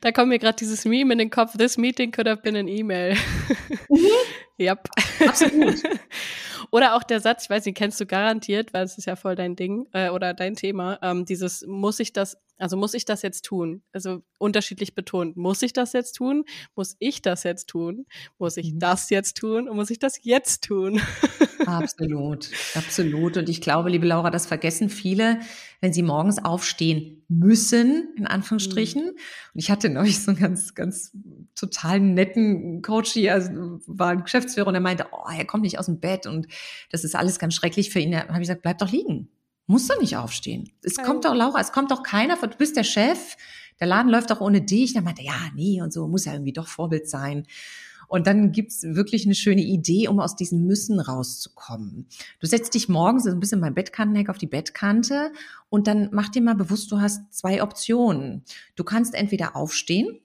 Da 0.00 0.12
kommt 0.12 0.28
mir 0.28 0.38
gerade 0.38 0.56
dieses 0.56 0.84
Meme 0.84 1.12
in 1.12 1.18
den 1.18 1.30
Kopf. 1.30 1.56
This 1.56 1.76
meeting 1.76 2.12
could 2.12 2.28
have 2.28 2.42
been 2.42 2.56
an 2.56 2.68
email. 2.68 3.16
Mhm. 3.88 4.06
yep. 4.58 4.88
Absolut. 5.26 5.82
Oder 6.70 6.96
auch 6.96 7.02
der 7.02 7.20
Satz, 7.20 7.44
ich 7.44 7.50
weiß 7.50 7.64
nicht, 7.66 7.76
kennst 7.76 8.00
du 8.00 8.06
garantiert, 8.06 8.74
weil 8.74 8.84
es 8.84 8.98
ist 8.98 9.04
ja 9.04 9.16
voll 9.16 9.36
dein 9.36 9.56
Ding 9.56 9.86
äh, 9.92 10.08
oder 10.08 10.34
dein 10.34 10.56
Thema, 10.56 10.98
ähm, 11.02 11.24
dieses 11.24 11.64
muss 11.66 12.00
ich 12.00 12.12
das, 12.12 12.36
also 12.58 12.76
muss 12.76 12.94
ich 12.94 13.04
das 13.04 13.22
jetzt 13.22 13.44
tun? 13.44 13.82
Also 13.92 14.22
unterschiedlich 14.38 14.94
betont. 14.94 15.36
Muss 15.36 15.62
ich 15.62 15.72
das 15.72 15.92
jetzt 15.92 16.12
tun? 16.12 16.44
Muss 16.76 16.96
ich 16.98 17.20
das 17.20 17.42
jetzt 17.42 17.68
tun? 17.68 18.06
Muss 18.38 18.56
ich 18.56 18.74
mhm. 18.74 18.78
das 18.78 19.10
jetzt 19.10 19.36
tun? 19.36 19.68
Und 19.68 19.76
muss 19.76 19.90
ich 19.90 19.98
das 19.98 20.18
jetzt 20.22 20.64
tun? 20.64 21.00
Absolut, 21.66 22.50
absolut. 22.74 23.36
Und 23.36 23.48
ich 23.48 23.60
glaube, 23.60 23.88
liebe 23.88 24.06
Laura, 24.06 24.30
das 24.30 24.46
vergessen 24.46 24.90
viele, 24.90 25.40
wenn 25.80 25.92
sie 25.92 26.02
morgens 26.02 26.44
aufstehen 26.44 27.24
müssen, 27.28 28.12
in 28.16 28.26
Anführungsstrichen. 28.26 29.02
Mhm. 29.02 29.08
Und 29.08 29.60
ich 29.60 29.70
hatte 29.70 29.88
neulich 29.88 30.22
so 30.22 30.30
einen 30.30 30.40
ganz, 30.40 30.74
ganz 30.74 31.16
total 31.54 32.00
netten 32.00 32.82
Coach 32.82 33.12
hier, 33.12 33.34
also 33.34 33.80
war 33.86 34.10
ein 34.10 34.24
Geschäftsführer 34.24 34.68
und 34.68 34.74
er 34.74 34.80
meinte, 34.80 35.06
oh, 35.12 35.30
er 35.30 35.44
kommt 35.44 35.62
nicht 35.62 35.78
aus 35.78 35.86
dem 35.86 36.00
Bett 36.00 36.26
und 36.26 36.46
das 36.90 37.04
ist 37.04 37.16
alles 37.16 37.38
ganz 37.38 37.54
schrecklich 37.54 37.90
für 37.90 38.00
ihn. 38.00 38.12
Da 38.12 38.28
habe 38.28 38.34
ich 38.34 38.40
gesagt, 38.40 38.62
bleib 38.62 38.78
doch 38.78 38.92
liegen. 38.92 39.28
Musst 39.66 39.90
du 39.90 39.98
nicht 40.00 40.16
aufstehen. 40.16 40.70
Es 40.82 40.98
okay. 40.98 41.06
kommt 41.06 41.24
doch, 41.24 41.34
Laura, 41.34 41.60
es 41.60 41.72
kommt 41.72 41.90
doch 41.90 42.02
keiner, 42.02 42.36
du 42.36 42.56
bist 42.56 42.76
der 42.76 42.84
Chef, 42.84 43.36
der 43.80 43.86
Laden 43.86 44.10
läuft 44.10 44.30
doch 44.30 44.40
ohne 44.40 44.62
dich. 44.62 44.94
Dann 44.94 45.04
meinte 45.04 45.22
ja, 45.22 45.34
nee, 45.54 45.80
und 45.82 45.92
so, 45.92 46.06
muss 46.06 46.26
ja 46.26 46.32
irgendwie 46.32 46.52
doch 46.52 46.68
Vorbild 46.68 47.08
sein. 47.08 47.46
Und 48.06 48.26
dann 48.26 48.52
gibt's 48.52 48.82
wirklich 48.82 49.24
eine 49.24 49.34
schöne 49.34 49.62
Idee, 49.62 50.08
um 50.08 50.20
aus 50.20 50.36
diesem 50.36 50.66
Müssen 50.66 51.00
rauszukommen. 51.00 52.06
Du 52.38 52.46
setzt 52.46 52.74
dich 52.74 52.88
morgens 52.88 53.24
so 53.24 53.30
ein 53.30 53.40
bisschen 53.40 53.60
beim 53.60 53.74
Bettkantenheck 53.74 54.28
auf 54.28 54.38
die 54.38 54.46
Bettkante 54.46 55.32
und 55.70 55.86
dann 55.86 56.10
mach 56.12 56.28
dir 56.28 56.42
mal 56.42 56.54
bewusst, 56.54 56.92
du 56.92 57.00
hast 57.00 57.32
zwei 57.32 57.62
Optionen. 57.62 58.44
Du 58.76 58.84
kannst 58.84 59.14
entweder 59.14 59.56
aufstehen 59.56 60.20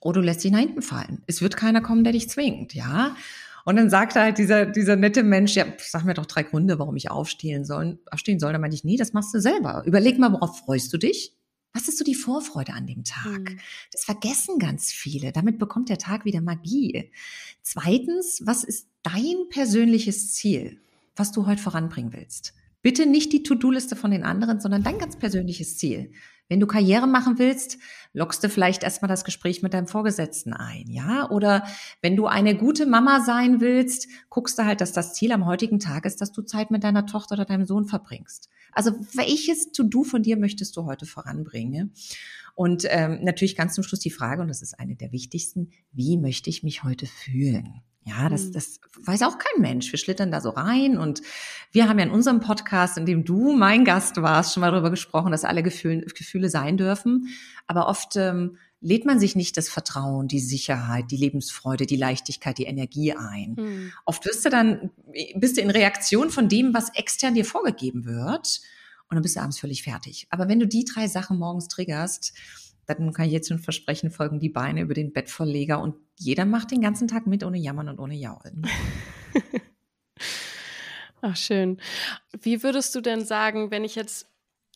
oder 0.00 0.20
du 0.20 0.26
lässt 0.26 0.42
dich 0.42 0.50
nach 0.50 0.58
hinten 0.58 0.82
fallen. 0.82 1.22
Es 1.26 1.42
wird 1.42 1.56
keiner 1.56 1.80
kommen, 1.80 2.02
der 2.02 2.14
dich 2.14 2.28
zwingt, 2.28 2.74
ja. 2.74 3.14
Und 3.64 3.76
dann 3.76 3.90
sagte 3.90 4.20
halt 4.20 4.38
dieser, 4.38 4.66
dieser 4.66 4.96
nette 4.96 5.22
Mensch, 5.22 5.54
ja, 5.54 5.66
sag 5.78 6.04
mir 6.04 6.14
doch 6.14 6.26
drei 6.26 6.42
Gründe, 6.42 6.78
warum 6.78 6.96
ich 6.96 7.10
aufstehen 7.10 7.64
soll. 7.64 7.98
Aufstehen 8.10 8.38
soll. 8.40 8.52
Dann 8.52 8.60
meinte 8.60 8.76
ich, 8.76 8.84
nee, 8.84 8.96
das 8.96 9.12
machst 9.12 9.34
du 9.34 9.40
selber. 9.40 9.82
Überleg 9.86 10.18
mal, 10.18 10.32
worauf 10.32 10.58
freust 10.58 10.92
du 10.92 10.98
dich? 10.98 11.36
Was 11.72 11.88
ist 11.88 11.98
so 11.98 12.04
die 12.04 12.14
Vorfreude 12.14 12.72
an 12.74 12.86
dem 12.86 13.04
Tag? 13.04 13.50
Mhm. 13.50 13.60
Das 13.92 14.04
vergessen 14.04 14.58
ganz 14.58 14.92
viele. 14.92 15.32
Damit 15.32 15.58
bekommt 15.58 15.88
der 15.88 15.98
Tag 15.98 16.24
wieder 16.24 16.40
Magie. 16.40 17.10
Zweitens, 17.62 18.42
was 18.44 18.64
ist 18.64 18.88
dein 19.02 19.48
persönliches 19.48 20.34
Ziel, 20.34 20.78
was 21.16 21.32
du 21.32 21.46
heute 21.46 21.62
voranbringen 21.62 22.12
willst? 22.12 22.54
Bitte 22.82 23.06
nicht 23.06 23.32
die 23.32 23.42
To-Do-Liste 23.42 23.96
von 23.96 24.10
den 24.10 24.24
anderen, 24.24 24.60
sondern 24.60 24.82
dein 24.82 24.98
ganz 24.98 25.16
persönliches 25.16 25.78
Ziel. 25.78 26.12
Wenn 26.52 26.60
du 26.60 26.66
Karriere 26.66 27.06
machen 27.06 27.38
willst, 27.38 27.78
lockst 28.12 28.44
du 28.44 28.50
vielleicht 28.50 28.82
erstmal 28.82 29.08
das 29.08 29.24
Gespräch 29.24 29.62
mit 29.62 29.72
deinem 29.72 29.86
Vorgesetzten 29.86 30.52
ein, 30.52 30.84
ja? 30.86 31.30
Oder 31.30 31.64
wenn 32.02 32.14
du 32.14 32.26
eine 32.26 32.54
gute 32.54 32.84
Mama 32.84 33.20
sein 33.24 33.62
willst, 33.62 34.06
guckst 34.28 34.58
du 34.58 34.66
halt, 34.66 34.82
dass 34.82 34.92
das 34.92 35.14
Ziel 35.14 35.32
am 35.32 35.46
heutigen 35.46 35.78
Tag 35.78 36.04
ist, 36.04 36.20
dass 36.20 36.30
du 36.30 36.42
Zeit 36.42 36.70
mit 36.70 36.84
deiner 36.84 37.06
Tochter 37.06 37.36
oder 37.36 37.46
deinem 37.46 37.64
Sohn 37.64 37.86
verbringst. 37.86 38.50
Also 38.70 38.92
welches 39.14 39.72
To-Do 39.72 40.04
von 40.04 40.22
dir 40.22 40.36
möchtest 40.36 40.76
du 40.76 40.84
heute 40.84 41.06
voranbringen? 41.06 41.94
Und 42.54 42.84
ähm, 42.90 43.20
natürlich 43.22 43.56
ganz 43.56 43.72
zum 43.72 43.82
Schluss 43.82 44.00
die 44.00 44.10
Frage, 44.10 44.42
und 44.42 44.48
das 44.48 44.60
ist 44.60 44.78
eine 44.78 44.94
der 44.94 45.10
wichtigsten, 45.10 45.70
wie 45.90 46.18
möchte 46.18 46.50
ich 46.50 46.62
mich 46.62 46.84
heute 46.84 47.06
fühlen? 47.06 47.80
Ja, 48.04 48.28
das, 48.28 48.46
mhm. 48.46 48.52
das 48.52 48.80
weiß 49.04 49.22
auch 49.22 49.38
kein 49.38 49.60
Mensch. 49.60 49.90
Wir 49.92 49.98
schlittern 49.98 50.30
da 50.30 50.40
so 50.40 50.50
rein 50.50 50.98
und 50.98 51.22
wir 51.70 51.88
haben 51.88 51.98
ja 51.98 52.04
in 52.04 52.10
unserem 52.10 52.40
Podcast, 52.40 52.98
in 52.98 53.06
dem 53.06 53.24
du 53.24 53.52
mein 53.52 53.84
Gast 53.84 54.20
warst, 54.20 54.54
schon 54.54 54.60
mal 54.60 54.72
darüber 54.72 54.90
gesprochen, 54.90 55.30
dass 55.30 55.44
alle 55.44 55.62
Gefühle, 55.62 56.06
Gefühle 56.06 56.48
sein 56.48 56.76
dürfen. 56.76 57.28
Aber 57.66 57.88
oft 57.88 58.16
ähm, 58.16 58.58
lädt 58.80 59.06
man 59.06 59.20
sich 59.20 59.36
nicht 59.36 59.56
das 59.56 59.68
Vertrauen, 59.68 60.26
die 60.26 60.40
Sicherheit, 60.40 61.10
die 61.10 61.16
Lebensfreude, 61.16 61.86
die 61.86 61.96
Leichtigkeit, 61.96 62.58
die 62.58 62.64
Energie 62.64 63.12
ein. 63.12 63.54
Mhm. 63.56 63.92
Oft 64.04 64.26
wirst 64.26 64.44
du 64.44 64.50
dann, 64.50 64.90
bist 65.36 65.56
du 65.56 65.60
in 65.60 65.70
Reaktion 65.70 66.30
von 66.30 66.48
dem, 66.48 66.74
was 66.74 66.92
extern 66.94 67.34
dir 67.34 67.44
vorgegeben 67.44 68.04
wird 68.04 68.60
und 69.08 69.14
dann 69.14 69.22
bist 69.22 69.36
du 69.36 69.40
abends 69.40 69.60
völlig 69.60 69.84
fertig. 69.84 70.26
Aber 70.30 70.48
wenn 70.48 70.58
du 70.58 70.66
die 70.66 70.84
drei 70.84 71.06
Sachen 71.06 71.38
morgens 71.38 71.68
triggerst, 71.68 72.32
dann 72.86 73.12
kann 73.12 73.26
ich 73.26 73.32
jetzt 73.32 73.48
schon 73.48 73.58
versprechen, 73.58 74.10
folgen 74.10 74.40
die 74.40 74.48
Beine 74.48 74.80
über 74.80 74.94
den 74.94 75.12
Bettvorleger 75.12 75.80
und 75.80 75.96
jeder 76.18 76.44
macht 76.44 76.70
den 76.70 76.80
ganzen 76.80 77.08
Tag 77.08 77.26
mit, 77.26 77.44
ohne 77.44 77.58
Jammern 77.58 77.88
und 77.88 77.98
ohne 77.98 78.14
Jaulen. 78.14 78.66
Ach, 81.20 81.36
schön. 81.36 81.80
Wie 82.40 82.62
würdest 82.62 82.94
du 82.94 83.00
denn 83.00 83.24
sagen, 83.24 83.70
wenn 83.70 83.84
ich 83.84 83.94
jetzt, 83.94 84.28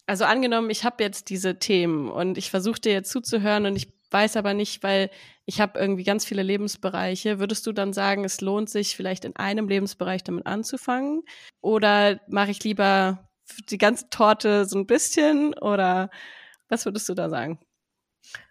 also 0.06 0.25
angenommen, 0.25 0.70
ich 0.70 0.84
habe 0.84 1.02
jetzt 1.02 1.28
diese 1.28 1.58
Themen 1.58 2.08
und 2.08 2.38
ich 2.38 2.50
versuche 2.50 2.80
dir 2.80 2.92
jetzt 2.92 3.10
zuzuhören 3.10 3.66
und 3.66 3.75
ich 3.75 3.92
weiß 4.12 4.36
aber 4.36 4.54
nicht, 4.54 4.84
weil 4.84 5.10
ich 5.44 5.60
habe 5.60 5.78
irgendwie 5.78 6.04
ganz 6.04 6.25
viele 6.25 6.42
Lebensbereiche. 6.42 7.40
Würdest 7.40 7.66
du 7.66 7.72
dann 7.72 7.92
sagen, 7.92 8.25
es 8.25 8.40
lohnt 8.40 8.70
sich 8.70 8.96
vielleicht 8.96 9.25
in 9.25 9.34
einem 9.36 9.68
Lebensbereich 9.68 10.22
damit 10.22 10.46
anzufangen? 10.46 11.22
Oder 11.60 12.20
mache 12.28 12.52
ich 12.52 12.62
lieber 12.62 13.28
die 13.68 13.78
ganze 13.78 14.08
Torte 14.10 14.64
so 14.64 14.78
ein 14.78 14.86
bisschen? 14.86 15.54
Oder 15.54 16.10
was 16.68 16.84
würdest 16.84 17.08
du 17.08 17.14
da 17.14 17.28
sagen? 17.28 17.58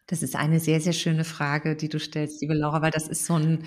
Das 0.07 0.21
ist 0.21 0.35
eine 0.35 0.59
sehr, 0.59 0.81
sehr 0.81 0.93
schöne 0.93 1.23
Frage, 1.23 1.75
die 1.75 1.89
du 1.89 1.99
stellst, 1.99 2.41
liebe 2.41 2.53
Laura, 2.53 2.81
weil 2.81 2.91
das 2.91 3.07
ist 3.07 3.25
so 3.25 3.35
ein, 3.35 3.63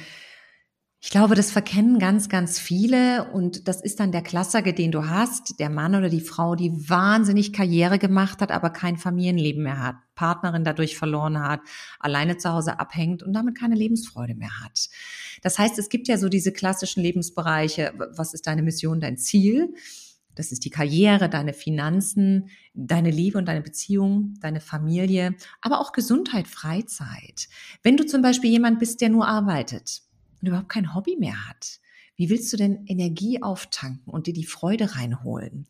ich 1.00 1.10
glaube, 1.10 1.36
das 1.36 1.52
verkennen 1.52 2.00
ganz, 2.00 2.28
ganz 2.28 2.58
viele 2.58 3.30
und 3.32 3.68
das 3.68 3.80
ist 3.80 4.00
dann 4.00 4.10
der 4.10 4.22
Klassiker, 4.22 4.72
den 4.72 4.90
du 4.90 5.08
hast, 5.08 5.60
der 5.60 5.70
Mann 5.70 5.94
oder 5.94 6.08
die 6.08 6.20
Frau, 6.20 6.56
die 6.56 6.72
wahnsinnig 6.88 7.52
Karriere 7.52 7.98
gemacht 8.00 8.40
hat, 8.40 8.50
aber 8.50 8.70
kein 8.70 8.96
Familienleben 8.96 9.62
mehr 9.62 9.80
hat, 9.80 9.96
Partnerin 10.16 10.64
dadurch 10.64 10.96
verloren 10.96 11.40
hat, 11.40 11.60
alleine 12.00 12.36
zu 12.36 12.52
Hause 12.52 12.80
abhängt 12.80 13.22
und 13.22 13.32
damit 13.32 13.56
keine 13.56 13.76
Lebensfreude 13.76 14.34
mehr 14.34 14.60
hat. 14.62 14.88
Das 15.42 15.58
heißt, 15.58 15.78
es 15.78 15.88
gibt 15.88 16.08
ja 16.08 16.18
so 16.18 16.28
diese 16.28 16.52
klassischen 16.52 17.02
Lebensbereiche, 17.02 17.94
was 18.16 18.34
ist 18.34 18.48
deine 18.48 18.62
Mission, 18.62 19.00
dein 19.00 19.18
Ziel? 19.18 19.74
Das 20.38 20.52
ist 20.52 20.64
die 20.64 20.70
Karriere, 20.70 21.28
deine 21.28 21.52
Finanzen, 21.52 22.48
deine 22.72 23.10
Liebe 23.10 23.38
und 23.38 23.46
deine 23.46 23.60
Beziehung, 23.60 24.34
deine 24.40 24.60
Familie, 24.60 25.34
aber 25.60 25.80
auch 25.80 25.90
Gesundheit, 25.90 26.46
Freizeit. 26.46 27.48
Wenn 27.82 27.96
du 27.96 28.06
zum 28.06 28.22
Beispiel 28.22 28.48
jemand 28.48 28.78
bist, 28.78 29.00
der 29.00 29.08
nur 29.08 29.26
arbeitet 29.26 30.02
und 30.40 30.46
überhaupt 30.46 30.68
kein 30.68 30.94
Hobby 30.94 31.16
mehr 31.18 31.48
hat, 31.48 31.80
wie 32.18 32.30
willst 32.30 32.52
du 32.52 32.56
denn 32.56 32.84
Energie 32.86 33.40
auftanken 33.42 34.12
und 34.12 34.26
dir 34.26 34.34
die 34.34 34.44
Freude 34.44 34.96
reinholen? 34.96 35.66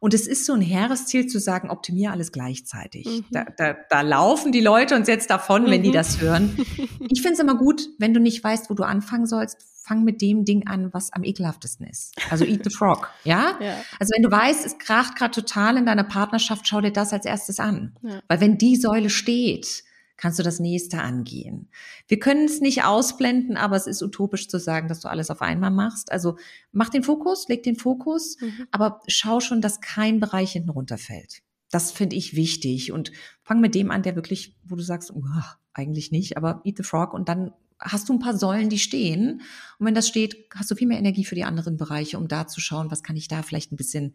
Und 0.00 0.14
es 0.14 0.26
ist 0.26 0.46
so 0.46 0.52
ein 0.52 0.60
Heeresziel 0.60 1.28
zu 1.28 1.38
sagen, 1.38 1.70
optimiere 1.70 2.12
alles 2.12 2.32
gleichzeitig. 2.32 3.06
Mhm. 3.06 3.24
Da, 3.30 3.46
da, 3.56 3.76
da 3.88 4.00
laufen 4.00 4.50
die 4.50 4.60
Leute 4.60 4.96
uns 4.96 5.06
jetzt 5.06 5.30
davon, 5.30 5.62
mhm. 5.62 5.70
wenn 5.70 5.82
die 5.84 5.90
mhm. 5.90 5.94
das 5.94 6.20
hören. 6.20 6.58
Ich 7.08 7.20
finde 7.20 7.34
es 7.34 7.40
immer 7.40 7.56
gut, 7.56 7.88
wenn 7.98 8.14
du 8.14 8.20
nicht 8.20 8.42
weißt, 8.42 8.70
wo 8.70 8.74
du 8.74 8.84
anfangen 8.84 9.26
sollst, 9.26 9.58
fang 9.84 10.02
mit 10.02 10.22
dem 10.22 10.44
Ding 10.44 10.66
an, 10.66 10.92
was 10.92 11.12
am 11.12 11.24
ekelhaftesten 11.24 11.86
ist. 11.86 12.14
Also 12.30 12.44
eat 12.44 12.64
the 12.64 12.70
frog, 12.70 13.10
ja? 13.24 13.58
ja. 13.60 13.76
Also 14.00 14.12
wenn 14.16 14.22
du 14.22 14.30
weißt, 14.30 14.64
es 14.64 14.78
kracht 14.78 15.16
gerade 15.16 15.32
total 15.32 15.76
in 15.76 15.86
deiner 15.86 16.04
Partnerschaft, 16.04 16.66
schau 16.66 16.80
dir 16.80 16.92
das 16.92 17.12
als 17.12 17.26
erstes 17.26 17.60
an. 17.60 17.92
Ja. 18.02 18.22
Weil 18.28 18.40
wenn 18.40 18.58
die 18.58 18.76
Säule 18.76 19.10
steht, 19.10 19.84
kannst 20.22 20.38
du 20.38 20.44
das 20.44 20.60
nächste 20.60 21.00
angehen. 21.00 21.68
Wir 22.06 22.20
können 22.20 22.44
es 22.44 22.60
nicht 22.60 22.84
ausblenden, 22.84 23.56
aber 23.56 23.74
es 23.74 23.88
ist 23.88 24.02
utopisch 24.02 24.46
zu 24.46 24.60
sagen, 24.60 24.86
dass 24.86 25.00
du 25.00 25.08
alles 25.08 25.30
auf 25.30 25.42
einmal 25.42 25.72
machst. 25.72 26.12
Also 26.12 26.36
mach 26.70 26.90
den 26.90 27.02
Fokus, 27.02 27.48
leg 27.48 27.64
den 27.64 27.74
Fokus, 27.74 28.36
mhm. 28.40 28.68
aber 28.70 29.00
schau 29.08 29.40
schon, 29.40 29.60
dass 29.60 29.80
kein 29.80 30.20
Bereich 30.20 30.52
hinten 30.52 30.70
runterfällt. 30.70 31.42
Das 31.72 31.90
finde 31.90 32.14
ich 32.14 32.36
wichtig 32.36 32.92
und 32.92 33.10
fang 33.42 33.60
mit 33.60 33.74
dem 33.74 33.90
an, 33.90 34.04
der 34.04 34.14
wirklich, 34.14 34.54
wo 34.62 34.76
du 34.76 34.84
sagst, 34.84 35.10
uh, 35.10 35.24
eigentlich 35.72 36.12
nicht, 36.12 36.36
aber 36.36 36.60
eat 36.64 36.76
the 36.76 36.84
frog 36.84 37.14
und 37.14 37.28
dann 37.28 37.50
hast 37.80 38.08
du 38.08 38.12
ein 38.12 38.20
paar 38.20 38.38
Säulen, 38.38 38.68
die 38.68 38.78
stehen. 38.78 39.40
Und 39.80 39.86
wenn 39.86 39.94
das 39.96 40.06
steht, 40.06 40.36
hast 40.54 40.70
du 40.70 40.76
viel 40.76 40.86
mehr 40.86 41.00
Energie 41.00 41.24
für 41.24 41.34
die 41.34 41.42
anderen 41.42 41.76
Bereiche, 41.76 42.16
um 42.16 42.28
da 42.28 42.46
zu 42.46 42.60
schauen, 42.60 42.92
was 42.92 43.02
kann 43.02 43.16
ich 43.16 43.26
da 43.26 43.42
vielleicht 43.42 43.72
ein 43.72 43.76
bisschen 43.76 44.14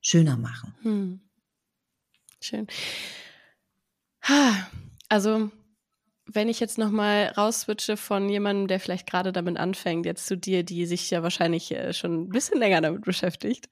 schöner 0.00 0.36
machen. 0.36 0.74
Hm. 0.82 1.20
Schön. 2.40 2.66
Ha, 4.22 4.66
also, 5.14 5.48
wenn 6.26 6.48
ich 6.48 6.58
jetzt 6.58 6.76
nochmal 6.76 7.26
rausswitche 7.36 7.96
von 7.96 8.28
jemandem, 8.28 8.66
der 8.66 8.80
vielleicht 8.80 9.08
gerade 9.08 9.30
damit 9.32 9.58
anfängt, 9.58 10.06
jetzt 10.06 10.26
zu 10.26 10.36
dir, 10.36 10.64
die 10.64 10.86
sich 10.86 11.08
ja 11.08 11.22
wahrscheinlich 11.22 11.70
äh, 11.70 11.92
schon 11.92 12.24
ein 12.24 12.28
bisschen 12.30 12.58
länger 12.58 12.80
damit 12.80 13.02
beschäftigt. 13.04 13.68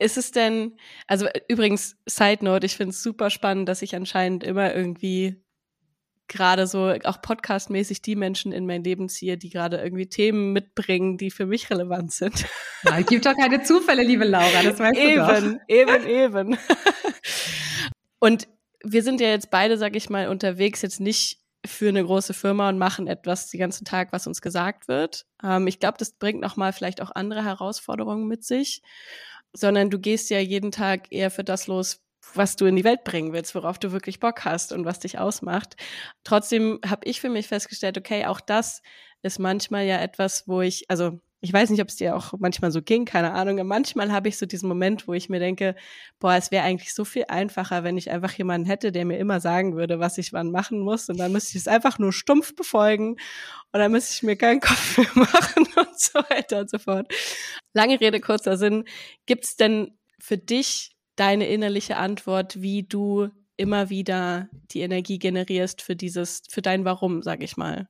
Ist 0.00 0.16
es 0.16 0.32
denn, 0.32 0.76
also 1.06 1.28
übrigens, 1.46 1.96
Side 2.06 2.44
Note, 2.44 2.66
ich 2.66 2.76
finde 2.76 2.90
es 2.90 3.02
super 3.04 3.30
spannend, 3.30 3.68
dass 3.68 3.80
ich 3.80 3.94
anscheinend 3.94 4.42
immer 4.42 4.74
irgendwie 4.74 5.40
gerade 6.26 6.66
so 6.66 6.92
auch 7.04 7.22
podcastmäßig 7.22 8.02
die 8.02 8.16
Menschen 8.16 8.50
in 8.50 8.66
mein 8.66 8.82
Leben 8.82 9.08
ziehe, 9.08 9.38
die 9.38 9.50
gerade 9.50 9.76
irgendwie 9.76 10.08
Themen 10.08 10.52
mitbringen, 10.52 11.16
die 11.16 11.30
für 11.30 11.46
mich 11.46 11.70
relevant 11.70 12.12
sind. 12.12 12.44
Ja, 12.82 12.98
es 12.98 13.06
gibt 13.06 13.24
doch 13.24 13.36
keine 13.36 13.62
Zufälle, 13.62 14.02
liebe 14.02 14.24
Laura, 14.24 14.64
das 14.64 14.80
weißt 14.80 14.98
eben, 14.98 15.14
du 15.14 15.20
doch. 15.20 15.68
Eben, 15.68 16.04
eben, 16.04 16.06
eben. 16.08 16.58
Und 18.18 18.48
wir 18.92 19.02
sind 19.02 19.20
ja 19.20 19.28
jetzt 19.28 19.50
beide, 19.50 19.78
sag 19.78 19.96
ich 19.96 20.10
mal, 20.10 20.28
unterwegs 20.28 20.82
jetzt 20.82 21.00
nicht 21.00 21.40
für 21.64 21.88
eine 21.88 22.04
große 22.04 22.34
Firma 22.34 22.68
und 22.68 22.78
machen 22.78 23.08
etwas 23.08 23.50
den 23.50 23.60
ganzen 23.60 23.84
Tag, 23.84 24.12
was 24.12 24.26
uns 24.26 24.40
gesagt 24.40 24.88
wird. 24.88 25.26
Ähm, 25.42 25.66
ich 25.66 25.80
glaube, 25.80 25.98
das 25.98 26.12
bringt 26.12 26.40
nochmal 26.40 26.72
vielleicht 26.72 27.00
auch 27.00 27.10
andere 27.14 27.44
Herausforderungen 27.44 28.28
mit 28.28 28.44
sich, 28.44 28.82
sondern 29.52 29.90
du 29.90 29.98
gehst 29.98 30.30
ja 30.30 30.38
jeden 30.38 30.70
Tag 30.70 31.10
eher 31.10 31.30
für 31.30 31.44
das 31.44 31.66
los, 31.66 32.00
was 32.34 32.56
du 32.56 32.66
in 32.66 32.76
die 32.76 32.84
Welt 32.84 33.04
bringen 33.04 33.32
willst, 33.32 33.54
worauf 33.54 33.78
du 33.78 33.92
wirklich 33.92 34.20
Bock 34.20 34.44
hast 34.44 34.72
und 34.72 34.84
was 34.84 35.00
dich 35.00 35.18
ausmacht. 35.18 35.76
Trotzdem 36.24 36.80
habe 36.86 37.06
ich 37.06 37.20
für 37.20 37.30
mich 37.30 37.48
festgestellt, 37.48 37.98
okay, 37.98 38.26
auch 38.26 38.40
das 38.40 38.82
ist 39.22 39.38
manchmal 39.38 39.86
ja 39.86 39.98
etwas, 40.00 40.46
wo 40.46 40.60
ich, 40.60 40.90
also 40.90 41.20
ich 41.40 41.52
weiß 41.52 41.70
nicht, 41.70 41.82
ob 41.82 41.88
es 41.88 41.96
dir 41.96 42.16
auch 42.16 42.32
manchmal 42.38 42.70
so 42.70 42.80
ging, 42.80 43.04
keine 43.04 43.32
Ahnung. 43.32 43.64
Manchmal 43.66 44.10
habe 44.10 44.28
ich 44.28 44.38
so 44.38 44.46
diesen 44.46 44.68
Moment, 44.68 45.06
wo 45.06 45.12
ich 45.12 45.28
mir 45.28 45.38
denke, 45.38 45.76
boah, 46.18 46.34
es 46.34 46.50
wäre 46.50 46.64
eigentlich 46.64 46.94
so 46.94 47.04
viel 47.04 47.24
einfacher, 47.28 47.84
wenn 47.84 47.98
ich 47.98 48.10
einfach 48.10 48.32
jemanden 48.32 48.66
hätte, 48.66 48.90
der 48.90 49.04
mir 49.04 49.18
immer 49.18 49.38
sagen 49.40 49.76
würde, 49.76 50.00
was 50.00 50.16
ich 50.18 50.32
wann 50.32 50.50
machen 50.50 50.80
muss. 50.80 51.08
Und 51.08 51.18
dann 51.18 51.32
müsste 51.32 51.50
ich 51.50 51.62
es 51.62 51.68
einfach 51.68 51.98
nur 51.98 52.12
stumpf 52.12 52.54
befolgen. 52.54 53.10
Und 53.72 53.80
dann 53.80 53.92
müsste 53.92 54.14
ich 54.14 54.22
mir 54.22 54.36
keinen 54.36 54.60
Kopf 54.60 54.96
mehr 54.96 55.10
machen 55.14 55.66
und 55.76 56.00
so 56.00 56.18
weiter 56.30 56.60
und 56.60 56.70
so 56.70 56.78
fort. 56.78 57.12
Lange 57.74 58.00
Rede, 58.00 58.20
kurzer 58.20 58.56
Sinn. 58.56 58.84
Gibt 59.26 59.44
es 59.44 59.56
denn 59.56 59.98
für 60.18 60.38
dich 60.38 60.96
deine 61.16 61.46
innerliche 61.48 61.96
Antwort, 61.96 62.62
wie 62.62 62.82
du 62.82 63.28
immer 63.56 63.90
wieder 63.90 64.48
die 64.70 64.80
Energie 64.80 65.18
generierst 65.18 65.82
für 65.82 65.96
dieses, 65.96 66.42
für 66.48 66.62
dein 66.62 66.84
Warum, 66.84 67.22
sag 67.22 67.42
ich 67.42 67.56
mal? 67.56 67.88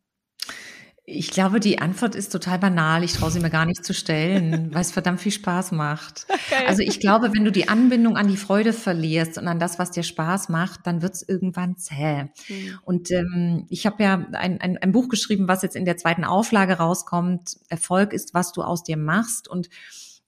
Ich 1.08 1.30
glaube, 1.30 1.60
die 1.60 1.78
Antwort 1.78 2.16
ist 2.16 2.32
total 2.32 2.58
banal. 2.58 3.04
Ich 3.04 3.12
traue 3.12 3.30
sie 3.30 3.38
mir 3.38 3.48
gar 3.48 3.64
nicht 3.64 3.84
zu 3.84 3.94
stellen, 3.94 4.70
weil 4.74 4.80
es 4.80 4.90
verdammt 4.90 5.20
viel 5.20 5.30
Spaß 5.30 5.70
macht. 5.70 6.26
Okay. 6.28 6.66
Also 6.66 6.82
ich 6.82 6.98
glaube, 6.98 7.30
wenn 7.32 7.44
du 7.44 7.52
die 7.52 7.68
Anbindung 7.68 8.16
an 8.16 8.26
die 8.26 8.36
Freude 8.36 8.72
verlierst 8.72 9.38
und 9.38 9.46
an 9.46 9.60
das, 9.60 9.78
was 9.78 9.92
dir 9.92 10.02
Spaß 10.02 10.48
macht, 10.48 10.80
dann 10.84 11.02
wird 11.02 11.14
es 11.14 11.22
irgendwann 11.22 11.76
zäh. 11.76 12.24
Mhm. 12.48 12.78
Und 12.82 13.10
ähm, 13.12 13.66
ich 13.68 13.86
habe 13.86 14.02
ja 14.02 14.14
ein, 14.32 14.60
ein, 14.60 14.78
ein 14.78 14.90
Buch 14.90 15.08
geschrieben, 15.08 15.46
was 15.46 15.62
jetzt 15.62 15.76
in 15.76 15.84
der 15.84 15.96
zweiten 15.96 16.24
Auflage 16.24 16.74
rauskommt. 16.74 17.56
Erfolg 17.68 18.12
ist, 18.12 18.34
was 18.34 18.50
du 18.50 18.62
aus 18.62 18.82
dir 18.82 18.96
machst. 18.96 19.46
Und 19.46 19.68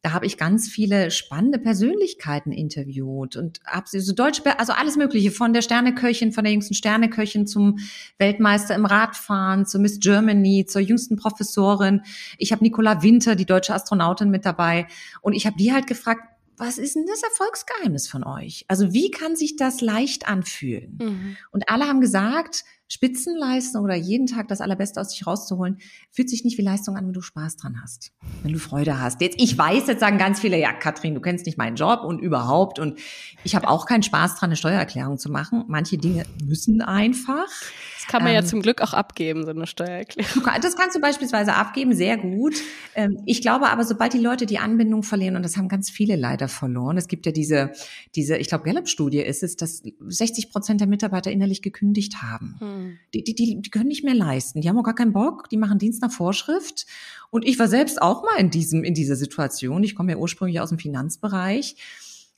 da 0.02 0.12
habe 0.12 0.26
ich 0.26 0.36
ganz 0.36 0.68
viele 0.68 1.10
spannende 1.10 1.58
Persönlichkeiten 1.58 2.52
interviewt 2.52 3.36
und 3.36 3.60
habe 3.66 3.86
so 3.88 4.12
deutsche, 4.14 4.58
also 4.58 4.72
alles 4.72 4.96
Mögliche, 4.96 5.32
von 5.32 5.52
der 5.52 5.62
Sterneköchin, 5.62 6.32
von 6.32 6.44
der 6.44 6.52
jüngsten 6.52 6.74
Sterneköchin 6.74 7.46
zum 7.46 7.78
Weltmeister 8.18 8.76
im 8.76 8.86
Radfahren, 8.86 9.66
zur 9.66 9.80
Miss 9.80 9.98
Germany, 9.98 10.66
zur 10.66 10.82
jüngsten 10.82 11.16
Professorin. 11.16 12.02
Ich 12.38 12.52
habe 12.52 12.62
Nicola 12.62 13.02
Winter, 13.02 13.34
die 13.34 13.46
deutsche 13.46 13.74
Astronautin, 13.74 14.30
mit 14.30 14.44
dabei. 14.44 14.86
Und 15.20 15.32
ich 15.32 15.46
habe 15.46 15.56
die 15.56 15.72
halt 15.72 15.88
gefragt, 15.88 16.22
was 16.56 16.78
ist 16.78 16.96
denn 16.96 17.06
das 17.06 17.22
Erfolgsgeheimnis 17.22 18.08
von 18.08 18.24
euch? 18.24 18.64
Also 18.68 18.92
wie 18.92 19.10
kann 19.10 19.36
sich 19.36 19.56
das 19.56 19.80
leicht 19.80 20.28
anfühlen? 20.28 20.98
Mhm. 21.00 21.36
Und 21.50 21.68
alle 21.68 21.86
haben 21.86 22.00
gesagt, 22.00 22.64
Spitzenleistung 22.88 23.84
oder 23.84 23.94
jeden 23.94 24.26
Tag 24.26 24.48
das 24.48 24.60
Allerbeste 24.60 25.00
aus 25.00 25.10
dich 25.10 25.26
rauszuholen, 25.26 25.78
fühlt 26.10 26.30
sich 26.30 26.44
nicht 26.44 26.56
wie 26.58 26.62
Leistung 26.62 26.96
an, 26.96 27.06
wenn 27.06 27.12
du 27.12 27.20
Spaß 27.20 27.56
dran 27.56 27.80
hast, 27.82 28.12
wenn 28.42 28.52
du 28.52 28.58
Freude 28.58 29.00
hast. 29.00 29.20
Jetzt, 29.20 29.40
ich 29.40 29.56
weiß, 29.56 29.86
jetzt 29.86 30.00
sagen 30.00 30.18
ganz 30.18 30.40
viele, 30.40 30.58
ja, 30.58 30.72
Katrin, 30.72 31.14
du 31.14 31.20
kennst 31.20 31.46
nicht 31.46 31.58
meinen 31.58 31.76
Job 31.76 32.02
und 32.02 32.20
überhaupt. 32.20 32.78
Und 32.78 32.98
ich 33.44 33.54
habe 33.54 33.68
auch 33.68 33.86
keinen 33.86 34.02
Spaß 34.02 34.36
dran, 34.36 34.48
eine 34.48 34.56
Steuererklärung 34.56 35.18
zu 35.18 35.30
machen. 35.30 35.64
Manche 35.68 35.98
Dinge 35.98 36.24
müssen 36.44 36.80
einfach. 36.80 37.48
Das 37.96 38.06
kann 38.08 38.22
man 38.22 38.32
ähm, 38.32 38.36
ja 38.36 38.44
zum 38.44 38.62
Glück 38.62 38.80
auch 38.80 38.94
abgeben, 38.94 39.44
so 39.44 39.50
eine 39.50 39.66
Steuererklärung. 39.66 40.44
Das 40.62 40.76
kannst 40.76 40.96
du 40.96 41.00
beispielsweise 41.00 41.54
abgeben, 41.54 41.94
sehr 41.94 42.16
gut. 42.16 42.54
Ähm, 42.94 43.18
ich 43.26 43.42
glaube 43.42 43.68
aber, 43.68 43.84
sobald 43.84 44.14
die 44.14 44.18
Leute 44.18 44.46
die 44.46 44.58
Anbindung 44.58 45.02
verlieren, 45.02 45.36
und 45.36 45.42
das 45.42 45.58
haben 45.58 45.68
ganz 45.68 45.90
viele 45.90 46.16
leider 46.16 46.48
verloren, 46.48 46.96
es 46.96 47.06
gibt 47.06 47.26
ja 47.26 47.32
diese, 47.32 47.72
diese, 48.14 48.38
ich 48.38 48.48
glaube, 48.48 48.64
Gallup-Studie 48.64 49.20
ist 49.20 49.42
es, 49.42 49.56
dass 49.56 49.82
60 50.00 50.50
Prozent 50.50 50.80
der 50.80 50.88
Mitarbeiter 50.88 51.30
innerlich 51.30 51.60
gekündigt 51.60 52.22
haben. 52.22 52.56
Hm. 52.60 52.77
Die, 53.14 53.24
die, 53.24 53.34
die, 53.34 53.60
die 53.62 53.70
können 53.70 53.88
nicht 53.88 54.04
mehr 54.04 54.14
leisten. 54.14 54.60
Die 54.60 54.68
haben 54.68 54.78
auch 54.78 54.84
gar 54.84 54.94
keinen 54.94 55.12
Bock. 55.12 55.48
Die 55.48 55.56
machen 55.56 55.78
Dienst 55.78 56.02
nach 56.02 56.12
Vorschrift. 56.12 56.86
Und 57.30 57.46
ich 57.46 57.58
war 57.58 57.68
selbst 57.68 58.00
auch 58.00 58.22
mal 58.22 58.38
in 58.38 58.50
diesem, 58.50 58.84
in 58.84 58.94
dieser 58.94 59.16
Situation. 59.16 59.82
Ich 59.82 59.94
komme 59.94 60.12
ja 60.12 60.18
ursprünglich 60.18 60.60
aus 60.60 60.70
dem 60.70 60.78
Finanzbereich. 60.78 61.76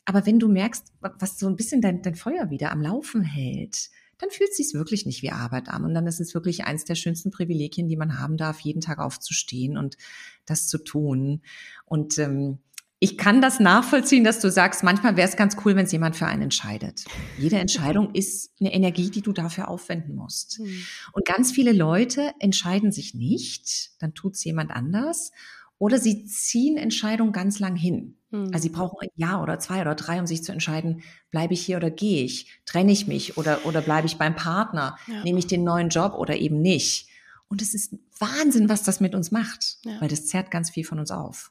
Aber 0.04 0.26
wenn 0.26 0.38
du 0.38 0.48
merkst, 0.48 0.92
was 1.00 1.38
so 1.38 1.46
ein 1.46 1.56
bisschen 1.56 1.80
dein, 1.80 2.02
dein 2.02 2.14
Feuer 2.14 2.50
wieder 2.50 2.72
am 2.72 2.80
Laufen 2.80 3.22
hält, 3.22 3.90
dann 4.18 4.30
fühlt 4.30 4.50
es 4.50 4.56
sich 4.56 4.74
wirklich 4.74 5.06
nicht 5.06 5.22
wie 5.22 5.30
Arbeit 5.30 5.68
an. 5.68 5.84
Und 5.84 5.94
dann 5.94 6.06
ist 6.06 6.20
es 6.20 6.34
wirklich 6.34 6.64
eins 6.64 6.84
der 6.84 6.94
schönsten 6.94 7.30
Privilegien, 7.30 7.88
die 7.88 7.96
man 7.96 8.18
haben 8.18 8.36
darf, 8.36 8.60
jeden 8.60 8.80
Tag 8.80 8.98
aufzustehen 8.98 9.78
und 9.78 9.96
das 10.44 10.68
zu 10.68 10.78
tun. 10.78 11.42
Und 11.86 12.18
ähm, 12.18 12.58
ich 13.02 13.16
kann 13.16 13.40
das 13.40 13.60
nachvollziehen, 13.60 14.24
dass 14.24 14.40
du 14.40 14.50
sagst, 14.50 14.82
manchmal 14.82 15.16
wäre 15.16 15.26
es 15.26 15.36
ganz 15.36 15.56
cool, 15.64 15.74
wenn 15.74 15.86
es 15.86 15.92
jemand 15.92 16.16
für 16.16 16.26
einen 16.26 16.42
entscheidet. 16.42 17.04
Jede 17.38 17.56
Entscheidung 17.58 18.14
ist 18.14 18.52
eine 18.60 18.74
Energie, 18.74 19.10
die 19.10 19.22
du 19.22 19.32
dafür 19.32 19.68
aufwenden 19.68 20.14
musst. 20.14 20.60
Mhm. 20.60 20.84
Und 21.12 21.24
ganz 21.24 21.50
viele 21.50 21.72
Leute 21.72 22.34
entscheiden 22.40 22.92
sich 22.92 23.14
nicht, 23.14 23.92
dann 24.00 24.12
tut 24.12 24.34
es 24.34 24.44
jemand 24.44 24.70
anders. 24.70 25.32
Oder 25.78 25.98
sie 25.98 26.26
ziehen 26.26 26.76
Entscheidungen 26.76 27.32
ganz 27.32 27.58
lang 27.58 27.74
hin. 27.74 28.18
Mhm. 28.30 28.50
Also 28.52 28.64
sie 28.64 28.68
brauchen 28.68 28.98
ein 29.00 29.08
Jahr 29.16 29.42
oder 29.42 29.58
zwei 29.58 29.80
oder 29.80 29.94
drei, 29.94 30.20
um 30.20 30.26
sich 30.26 30.44
zu 30.44 30.52
entscheiden, 30.52 31.02
bleibe 31.30 31.54
ich 31.54 31.64
hier 31.64 31.78
oder 31.78 31.90
gehe 31.90 32.22
ich, 32.22 32.60
trenne 32.66 32.92
ich 32.92 33.06
mich 33.06 33.38
oder, 33.38 33.64
oder 33.64 33.80
bleibe 33.80 34.06
ich 34.06 34.18
beim 34.18 34.36
Partner, 34.36 34.98
ja. 35.06 35.22
nehme 35.24 35.38
ich 35.38 35.46
den 35.46 35.64
neuen 35.64 35.88
Job 35.88 36.12
oder 36.18 36.36
eben 36.36 36.60
nicht. 36.60 37.08
Und 37.48 37.62
es 37.62 37.72
ist 37.72 37.94
Wahnsinn, 38.18 38.68
was 38.68 38.82
das 38.82 39.00
mit 39.00 39.14
uns 39.14 39.30
macht, 39.30 39.78
ja. 39.86 39.98
weil 40.02 40.08
das 40.08 40.26
zerrt 40.26 40.50
ganz 40.50 40.68
viel 40.68 40.84
von 40.84 40.98
uns 40.98 41.10
auf. 41.10 41.50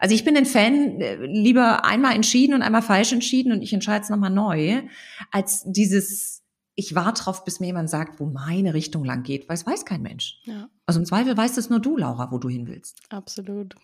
Also 0.00 0.14
ich 0.14 0.24
bin 0.24 0.36
ein 0.36 0.46
Fan, 0.46 1.00
äh, 1.00 1.16
lieber 1.26 1.84
einmal 1.84 2.14
entschieden 2.14 2.54
und 2.54 2.62
einmal 2.62 2.82
falsch 2.82 3.12
entschieden 3.12 3.52
und 3.52 3.62
ich 3.62 3.72
entscheide 3.72 4.02
es 4.02 4.08
nochmal 4.08 4.30
neu, 4.30 4.82
als 5.30 5.62
dieses, 5.66 6.42
ich 6.74 6.94
warte 6.94 7.22
drauf, 7.22 7.44
bis 7.44 7.60
mir 7.60 7.66
jemand 7.66 7.90
sagt, 7.90 8.18
wo 8.18 8.24
meine 8.24 8.72
Richtung 8.72 9.04
lang 9.04 9.22
geht, 9.22 9.48
weil 9.48 9.54
es 9.54 9.66
weiß 9.66 9.84
kein 9.84 10.00
Mensch. 10.00 10.40
Ja. 10.44 10.70
Also 10.86 11.00
im 11.00 11.06
Zweifel 11.06 11.36
weißt 11.36 11.58
es 11.58 11.68
nur 11.68 11.80
du, 11.80 11.98
Laura, 11.98 12.32
wo 12.32 12.38
du 12.38 12.48
hin 12.48 12.66
willst. 12.66 12.98
Absolut. 13.10 13.76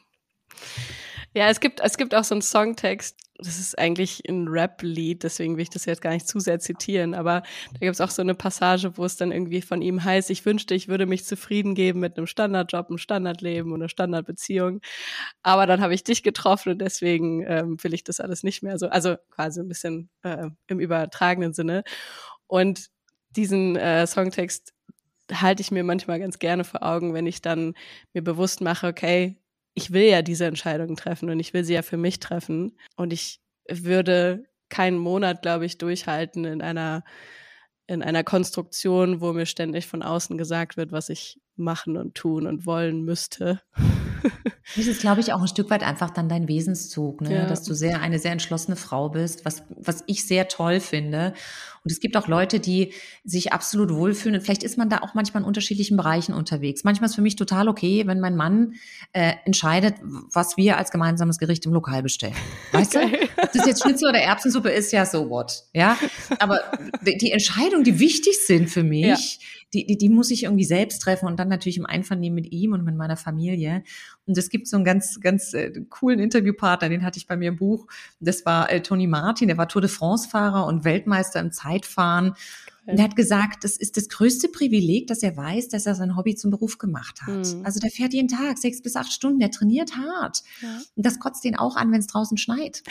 Ja, 1.34 1.50
es 1.50 1.60
gibt, 1.60 1.80
es 1.80 1.98
gibt 1.98 2.14
auch 2.14 2.24
so 2.24 2.34
einen 2.34 2.42
Songtext, 2.42 3.20
das 3.38 3.58
ist 3.58 3.78
eigentlich 3.78 4.22
ein 4.28 4.48
Rap-Lied, 4.48 5.22
deswegen 5.22 5.56
will 5.56 5.62
ich 5.62 5.70
das 5.70 5.84
jetzt 5.84 6.00
gar 6.00 6.10
nicht 6.10 6.26
zu 6.26 6.40
sehr 6.40 6.58
zitieren, 6.58 7.14
aber 7.14 7.42
da 7.72 7.78
gibt 7.80 7.94
es 7.94 8.00
auch 8.00 8.10
so 8.10 8.22
eine 8.22 8.34
Passage, 8.34 8.96
wo 8.96 9.04
es 9.04 9.16
dann 9.16 9.32
irgendwie 9.32 9.62
von 9.62 9.82
ihm 9.82 10.02
heißt, 10.02 10.30
ich 10.30 10.44
wünschte, 10.46 10.74
ich 10.74 10.88
würde 10.88 11.06
mich 11.06 11.24
zufrieden 11.24 11.74
geben 11.74 12.00
mit 12.00 12.16
einem 12.16 12.26
Standardjob, 12.26 12.88
einem 12.88 12.98
Standardleben 12.98 13.72
und 13.72 13.80
einer 13.80 13.88
Standardbeziehung. 13.88 14.80
Aber 15.42 15.66
dann 15.66 15.80
habe 15.80 15.94
ich 15.94 16.04
dich 16.04 16.22
getroffen 16.22 16.72
und 16.72 16.78
deswegen 16.80 17.44
ähm, 17.46 17.76
will 17.82 17.94
ich 17.94 18.04
das 18.04 18.20
alles 18.20 18.42
nicht 18.42 18.62
mehr 18.62 18.78
so, 18.78 18.88
also 18.88 19.16
quasi 19.30 19.60
ein 19.60 19.68
bisschen 19.68 20.08
äh, 20.22 20.48
im 20.66 20.80
übertragenen 20.80 21.52
Sinne. 21.52 21.84
Und 22.46 22.88
diesen 23.30 23.76
äh, 23.76 24.06
Songtext 24.06 24.72
halte 25.32 25.60
ich 25.60 25.70
mir 25.70 25.84
manchmal 25.84 26.20
ganz 26.20 26.38
gerne 26.38 26.64
vor 26.64 26.82
Augen, 26.82 27.14
wenn 27.14 27.26
ich 27.26 27.42
dann 27.42 27.74
mir 28.12 28.22
bewusst 28.22 28.60
mache, 28.60 28.86
okay, 28.86 29.36
ich 29.76 29.92
will 29.92 30.04
ja 30.04 30.22
diese 30.22 30.46
Entscheidung 30.46 30.96
treffen 30.96 31.30
und 31.30 31.38
ich 31.38 31.52
will 31.52 31.62
sie 31.62 31.74
ja 31.74 31.82
für 31.82 31.98
mich 31.98 32.18
treffen. 32.18 32.78
Und 32.96 33.12
ich 33.12 33.40
würde 33.68 34.44
keinen 34.70 34.96
Monat, 34.96 35.42
glaube 35.42 35.66
ich, 35.66 35.76
durchhalten 35.76 36.46
in 36.46 36.62
einer, 36.62 37.04
in 37.86 38.02
einer 38.02 38.24
Konstruktion, 38.24 39.20
wo 39.20 39.34
mir 39.34 39.44
ständig 39.44 39.86
von 39.86 40.02
außen 40.02 40.38
gesagt 40.38 40.78
wird, 40.78 40.92
was 40.92 41.10
ich 41.10 41.38
machen 41.56 41.98
und 41.98 42.14
tun 42.14 42.46
und 42.46 42.64
wollen 42.64 43.04
müsste. 43.04 43.60
Das 44.76 44.86
ist, 44.86 45.00
glaube 45.00 45.20
ich, 45.20 45.32
auch 45.32 45.40
ein 45.40 45.48
Stück 45.48 45.70
weit 45.70 45.82
einfach 45.82 46.10
dann 46.10 46.28
dein 46.28 46.48
Wesenszug, 46.48 47.20
ne? 47.20 47.34
Ja. 47.34 47.46
dass 47.46 47.62
du 47.62 47.74
sehr 47.74 48.00
eine 48.00 48.18
sehr 48.18 48.32
entschlossene 48.32 48.76
Frau 48.76 49.08
bist, 49.08 49.44
was, 49.44 49.62
was 49.70 50.04
ich 50.06 50.26
sehr 50.26 50.48
toll 50.48 50.80
finde. 50.80 51.34
Und 51.86 51.92
es 51.92 52.00
gibt 52.00 52.16
auch 52.16 52.26
Leute, 52.26 52.58
die 52.58 52.92
sich 53.22 53.52
absolut 53.52 53.94
wohlfühlen. 53.94 54.34
Und 54.34 54.42
vielleicht 54.42 54.64
ist 54.64 54.76
man 54.76 54.90
da 54.90 54.98
auch 55.02 55.14
manchmal 55.14 55.44
in 55.44 55.46
unterschiedlichen 55.46 55.96
Bereichen 55.96 56.34
unterwegs. 56.34 56.82
Manchmal 56.82 57.08
ist 57.08 57.14
für 57.14 57.22
mich 57.22 57.36
total 57.36 57.68
okay, 57.68 58.08
wenn 58.08 58.18
mein 58.18 58.34
Mann 58.34 58.74
äh, 59.12 59.34
entscheidet, 59.44 59.94
was 60.02 60.56
wir 60.56 60.78
als 60.78 60.90
gemeinsames 60.90 61.38
Gericht 61.38 61.64
im 61.64 61.72
Lokal 61.72 62.02
bestellen. 62.02 62.34
Weißt 62.72 62.96
okay. 62.96 63.28
du? 63.35 63.35
Das 63.56 63.66
jetzt 63.66 63.82
Schnitzel 63.82 64.10
oder 64.10 64.20
Erbsensuppe 64.20 64.70
ist, 64.70 64.92
ja 64.92 65.06
so 65.06 65.30
what. 65.30 65.64
Ja. 65.72 65.98
Aber 66.38 66.60
die 67.02 67.32
Entscheidungen, 67.32 67.84
die 67.84 67.98
wichtig 67.98 68.38
sind 68.38 68.68
für 68.68 68.82
mich, 68.82 69.06
ja 69.06 69.46
die, 69.74 69.84
die, 69.84 69.98
die 69.98 70.08
muss 70.08 70.30
ich 70.30 70.44
irgendwie 70.44 70.64
selbst 70.64 71.02
treffen 71.02 71.26
und 71.26 71.38
dann 71.38 71.48
natürlich 71.48 71.76
im 71.76 71.86
Einvernehmen 71.86 72.34
mit 72.34 72.52
ihm 72.52 72.72
und 72.72 72.84
mit 72.84 72.96
meiner 72.96 73.16
Familie. 73.16 73.82
Und 74.24 74.38
es 74.38 74.48
gibt 74.48 74.68
so 74.68 74.76
einen 74.76 74.84
ganz, 74.84 75.20
ganz 75.20 75.54
äh, 75.54 75.72
coolen 75.90 76.20
Interviewpartner, 76.20 76.88
den 76.88 77.04
hatte 77.04 77.18
ich 77.18 77.26
bei 77.26 77.36
mir 77.36 77.48
im 77.48 77.56
Buch. 77.56 77.86
Das 78.20 78.46
war 78.46 78.70
äh, 78.70 78.80
Tony 78.80 79.06
Martin, 79.06 79.48
der 79.48 79.58
war 79.58 79.68
Tour 79.68 79.82
de 79.82 79.90
France-Fahrer 79.90 80.66
und 80.66 80.84
Weltmeister 80.84 81.40
im 81.40 81.52
Zeitfahren. 81.52 82.34
Und 82.86 82.98
er 82.98 83.04
hat 83.04 83.16
gesagt, 83.16 83.64
das 83.64 83.76
ist 83.76 83.96
das 83.96 84.08
größte 84.08 84.48
Privileg, 84.48 85.08
dass 85.08 85.22
er 85.22 85.36
weiß, 85.36 85.68
dass 85.68 85.86
er 85.86 85.94
sein 85.94 86.16
Hobby 86.16 86.36
zum 86.36 86.50
Beruf 86.50 86.78
gemacht 86.78 87.22
hat. 87.22 87.54
Mhm. 87.54 87.64
Also 87.64 87.80
der 87.80 87.90
fährt 87.90 88.12
jeden 88.12 88.28
Tag 88.28 88.58
sechs 88.58 88.80
bis 88.80 88.94
acht 88.94 89.12
Stunden, 89.12 89.40
der 89.40 89.50
trainiert 89.50 89.96
hart. 89.96 90.42
Ja. 90.62 90.80
Und 90.94 91.04
das 91.04 91.18
kotzt 91.18 91.44
ihn 91.44 91.56
auch 91.56 91.76
an, 91.76 91.90
wenn 91.90 92.00
es 92.00 92.06
draußen 92.06 92.38
schneit. 92.38 92.84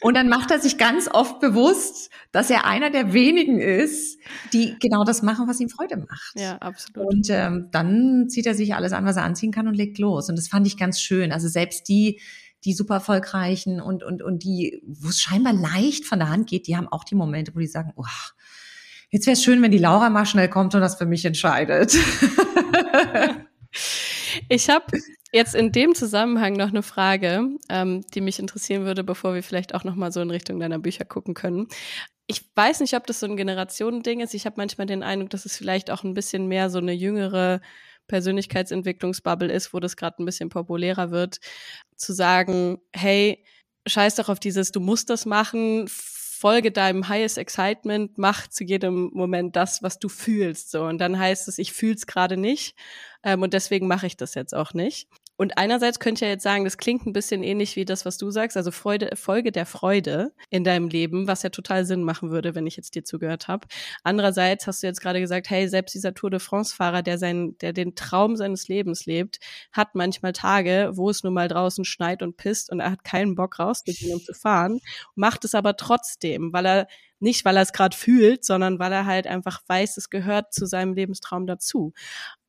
und 0.00 0.14
dann 0.14 0.28
macht 0.28 0.50
er 0.50 0.60
sich 0.60 0.78
ganz 0.78 1.08
oft 1.12 1.40
bewusst, 1.40 2.10
dass 2.32 2.50
er 2.50 2.64
einer 2.64 2.90
der 2.90 3.12
wenigen 3.12 3.60
ist, 3.60 4.18
die 4.52 4.76
genau 4.80 5.04
das 5.04 5.22
machen, 5.22 5.46
was 5.46 5.60
ihm 5.60 5.68
Freude 5.68 5.98
macht. 5.98 6.32
Ja, 6.34 6.56
absolut. 6.58 7.08
Und 7.08 7.26
ähm, 7.30 7.68
dann 7.70 8.28
zieht 8.28 8.46
er 8.46 8.54
sich 8.54 8.74
alles 8.74 8.92
an, 8.92 9.04
was 9.04 9.16
er 9.16 9.24
anziehen 9.24 9.52
kann 9.52 9.68
und 9.68 9.74
legt 9.74 9.98
los. 9.98 10.30
Und 10.30 10.36
das 10.36 10.48
fand 10.48 10.66
ich 10.66 10.78
ganz 10.78 11.00
schön. 11.00 11.32
Also 11.32 11.48
selbst 11.48 11.88
die, 11.88 12.20
die 12.64 12.72
super 12.72 12.94
erfolgreichen 12.94 13.80
und, 13.80 14.02
und, 14.02 14.22
und 14.22 14.42
die, 14.42 14.80
wo 14.86 15.08
es 15.08 15.20
scheinbar 15.20 15.52
leicht 15.52 16.06
von 16.06 16.18
der 16.18 16.30
Hand 16.30 16.48
geht, 16.48 16.66
die 16.66 16.76
haben 16.76 16.88
auch 16.88 17.04
die 17.04 17.14
Momente, 17.14 17.54
wo 17.54 17.60
die 17.60 17.66
sagen, 17.66 17.92
oh, 17.96 18.04
Jetzt 19.10 19.26
wäre 19.26 19.34
es 19.34 19.42
schön, 19.42 19.62
wenn 19.62 19.70
die 19.70 19.78
Laura 19.78 20.10
mal 20.10 20.26
schnell 20.26 20.48
kommt 20.48 20.74
und 20.74 20.82
das 20.82 20.96
für 20.96 21.06
mich 21.06 21.24
entscheidet. 21.24 21.96
ich 24.48 24.68
habe 24.68 24.84
jetzt 25.32 25.54
in 25.54 25.72
dem 25.72 25.94
Zusammenhang 25.94 26.54
noch 26.54 26.68
eine 26.68 26.82
Frage, 26.82 27.48
ähm, 27.70 28.04
die 28.14 28.20
mich 28.20 28.38
interessieren 28.38 28.84
würde, 28.84 29.04
bevor 29.04 29.34
wir 29.34 29.42
vielleicht 29.42 29.74
auch 29.74 29.84
noch 29.84 29.94
mal 29.94 30.12
so 30.12 30.20
in 30.20 30.30
Richtung 30.30 30.60
deiner 30.60 30.78
Bücher 30.78 31.06
gucken 31.06 31.32
können. 31.32 31.68
Ich 32.26 32.50
weiß 32.54 32.80
nicht, 32.80 32.94
ob 32.94 33.06
das 33.06 33.20
so 33.20 33.26
ein 33.26 33.38
Generationending 33.38 34.20
ist. 34.20 34.34
Ich 34.34 34.44
habe 34.44 34.56
manchmal 34.58 34.86
den 34.86 35.02
Eindruck, 35.02 35.30
dass 35.30 35.46
es 35.46 35.56
vielleicht 35.56 35.90
auch 35.90 36.04
ein 36.04 36.12
bisschen 36.12 36.46
mehr 36.46 36.68
so 36.68 36.78
eine 36.78 36.92
jüngere 36.92 37.62
Persönlichkeitsentwicklungsbubble 38.08 39.50
ist, 39.50 39.72
wo 39.72 39.80
das 39.80 39.96
gerade 39.96 40.22
ein 40.22 40.26
bisschen 40.26 40.50
populärer 40.50 41.10
wird, 41.10 41.38
zu 41.96 42.12
sagen, 42.12 42.78
hey, 42.92 43.42
scheiß 43.86 44.16
doch 44.16 44.28
auf 44.28 44.40
dieses, 44.40 44.72
du 44.72 44.80
musst 44.80 45.08
das 45.08 45.24
machen, 45.24 45.88
folge 46.38 46.70
deinem 46.70 47.08
highest 47.08 47.36
excitement, 47.36 48.16
mach 48.16 48.46
zu 48.46 48.64
jedem 48.64 49.10
Moment 49.12 49.56
das, 49.56 49.82
was 49.82 49.98
du 49.98 50.08
fühlst. 50.08 50.70
So 50.70 50.84
und 50.84 50.98
dann 50.98 51.18
heißt 51.18 51.48
es, 51.48 51.58
ich 51.58 51.72
fühl's 51.72 52.06
gerade 52.06 52.36
nicht 52.36 52.76
ähm, 53.24 53.42
und 53.42 53.54
deswegen 53.54 53.88
mache 53.88 54.06
ich 54.06 54.16
das 54.16 54.34
jetzt 54.34 54.54
auch 54.54 54.72
nicht. 54.72 55.08
Und 55.38 55.56
einerseits 55.56 56.00
könnte 56.00 56.16
ich 56.18 56.20
ja 56.22 56.32
jetzt 56.32 56.42
sagen, 56.42 56.64
das 56.64 56.78
klingt 56.78 57.06
ein 57.06 57.12
bisschen 57.12 57.44
ähnlich 57.44 57.76
wie 57.76 57.84
das, 57.84 58.04
was 58.04 58.18
du 58.18 58.32
sagst, 58.32 58.56
also 58.56 58.72
Freude, 58.72 59.14
Folge 59.14 59.52
der 59.52 59.66
Freude 59.66 60.32
in 60.50 60.64
deinem 60.64 60.88
Leben, 60.88 61.28
was 61.28 61.44
ja 61.44 61.50
total 61.50 61.84
Sinn 61.84 62.02
machen 62.02 62.32
würde, 62.32 62.56
wenn 62.56 62.66
ich 62.66 62.76
jetzt 62.76 62.96
dir 62.96 63.04
zugehört 63.04 63.46
habe. 63.46 63.68
Andererseits 64.02 64.66
hast 64.66 64.82
du 64.82 64.88
jetzt 64.88 65.00
gerade 65.00 65.20
gesagt, 65.20 65.48
hey, 65.48 65.68
selbst 65.68 65.94
dieser 65.94 66.12
Tour 66.12 66.30
de 66.30 66.40
France-Fahrer, 66.40 67.02
der 67.02 67.18
sein, 67.18 67.56
der 67.60 67.72
den 67.72 67.94
Traum 67.94 68.34
seines 68.34 68.66
Lebens 68.66 69.06
lebt, 69.06 69.38
hat 69.70 69.94
manchmal 69.94 70.32
Tage, 70.32 70.90
wo 70.94 71.08
es 71.08 71.22
nun 71.22 71.34
mal 71.34 71.46
draußen 71.46 71.84
schneit 71.84 72.20
und 72.20 72.36
pisst 72.36 72.72
und 72.72 72.80
er 72.80 72.90
hat 72.90 73.04
keinen 73.04 73.36
Bock 73.36 73.60
rauszugehen 73.60 74.14
und 74.14 74.24
zu 74.24 74.34
fahren, 74.34 74.80
macht 75.14 75.44
es 75.44 75.54
aber 75.54 75.76
trotzdem, 75.76 76.52
weil 76.52 76.66
er 76.66 76.88
nicht, 77.20 77.44
weil 77.44 77.56
er 77.56 77.62
es 77.62 77.72
gerade 77.72 77.96
fühlt, 77.96 78.44
sondern 78.44 78.78
weil 78.78 78.92
er 78.92 79.06
halt 79.06 79.26
einfach 79.26 79.60
weiß, 79.66 79.96
es 79.96 80.10
gehört 80.10 80.52
zu 80.52 80.66
seinem 80.66 80.94
Lebenstraum 80.94 81.46
dazu. 81.46 81.92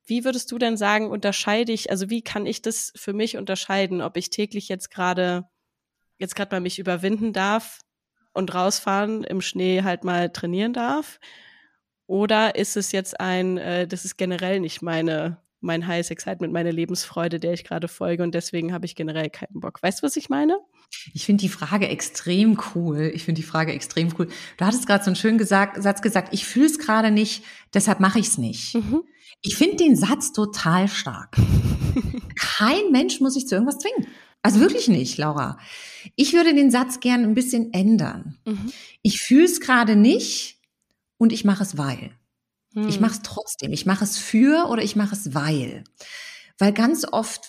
Wie 0.09 0.25
würdest 0.25 0.51
du 0.51 0.57
denn 0.57 0.75
sagen, 0.75 1.11
unterscheide 1.11 1.71
ich, 1.71 1.91
also 1.91 2.09
wie 2.09 2.23
kann 2.23 2.47
ich 2.47 2.61
das 2.63 2.91
für 2.95 3.13
mich 3.13 3.37
unterscheiden, 3.37 4.01
ob 4.01 4.17
ich 4.17 4.31
täglich 4.31 4.67
jetzt 4.67 4.89
gerade, 4.89 5.47
jetzt 6.17 6.35
gerade 6.35 6.55
mal 6.55 6.61
mich 6.61 6.79
überwinden 6.79 7.31
darf 7.31 7.81
und 8.33 8.53
rausfahren, 8.53 9.23
im 9.23 9.41
Schnee 9.41 9.83
halt 9.83 10.03
mal 10.03 10.31
trainieren 10.31 10.73
darf? 10.73 11.19
Oder 12.07 12.55
ist 12.55 12.75
es 12.75 12.91
jetzt 12.91 13.19
ein, 13.19 13.59
äh, 13.59 13.87
das 13.87 14.03
ist 14.03 14.17
generell 14.17 14.59
nicht 14.59 14.81
meine 14.81 15.37
mein 15.61 15.87
Highest 15.87 16.11
Excitement, 16.11 16.53
meine 16.53 16.71
Lebensfreude, 16.71 17.39
der 17.39 17.53
ich 17.53 17.63
gerade 17.63 17.87
folge 17.87 18.23
und 18.23 18.33
deswegen 18.33 18.73
habe 18.73 18.85
ich 18.85 18.95
generell 18.95 19.29
keinen 19.29 19.59
Bock. 19.59 19.81
Weißt 19.81 20.01
du, 20.01 20.03
was 20.03 20.15
ich 20.15 20.29
meine? 20.29 20.57
Ich 21.13 21.25
finde 21.25 21.41
die 21.41 21.49
Frage 21.49 21.87
extrem 21.87 22.57
cool. 22.73 23.11
Ich 23.13 23.23
finde 23.23 23.41
die 23.41 23.47
Frage 23.47 23.73
extrem 23.73 24.13
cool. 24.17 24.27
Du 24.57 24.65
hattest 24.65 24.87
gerade 24.87 25.03
so 25.03 25.09
einen 25.09 25.15
schönen 25.15 25.37
gesagt, 25.37 25.81
Satz 25.81 26.01
gesagt, 26.01 26.33
ich 26.33 26.45
fühle 26.45 26.65
es 26.65 26.79
gerade 26.79 27.11
nicht, 27.11 27.43
deshalb 27.73 27.99
mache 27.99 28.19
ich 28.19 28.27
es 28.27 28.37
nicht. 28.37 28.75
Mhm. 28.75 29.03
Ich 29.41 29.55
finde 29.55 29.77
den 29.77 29.95
Satz 29.95 30.33
total 30.33 30.87
stark. 30.87 31.37
Kein 32.35 32.91
Mensch 32.91 33.19
muss 33.19 33.35
sich 33.35 33.47
zu 33.47 33.55
irgendwas 33.55 33.79
zwingen. 33.79 34.07
Also 34.41 34.59
wirklich 34.59 34.87
nicht, 34.87 35.17
Laura. 35.17 35.57
Ich 36.15 36.33
würde 36.33 36.53
den 36.53 36.71
Satz 36.71 36.99
gern 36.99 37.23
ein 37.23 37.33
bisschen 37.33 37.73
ändern. 37.73 38.37
Mhm. 38.45 38.71
Ich 39.01 39.19
fühle 39.21 39.45
es 39.45 39.59
gerade 39.59 39.95
nicht 39.95 40.57
und 41.17 41.33
ich 41.33 41.43
mache 41.43 41.63
es 41.63 41.77
weil. 41.77 42.11
Mhm. 42.83 42.89
Ich 42.89 42.99
mache 42.99 43.13
es 43.13 43.21
trotzdem. 43.21 43.71
Ich 43.73 43.85
mache 43.85 44.03
es 44.03 44.17
für 44.17 44.67
oder 44.69 44.83
ich 44.83 44.95
mache 44.95 45.15
es 45.15 45.33
weil. 45.33 45.83
Weil 46.57 46.73
ganz 46.73 47.05
oft 47.09 47.41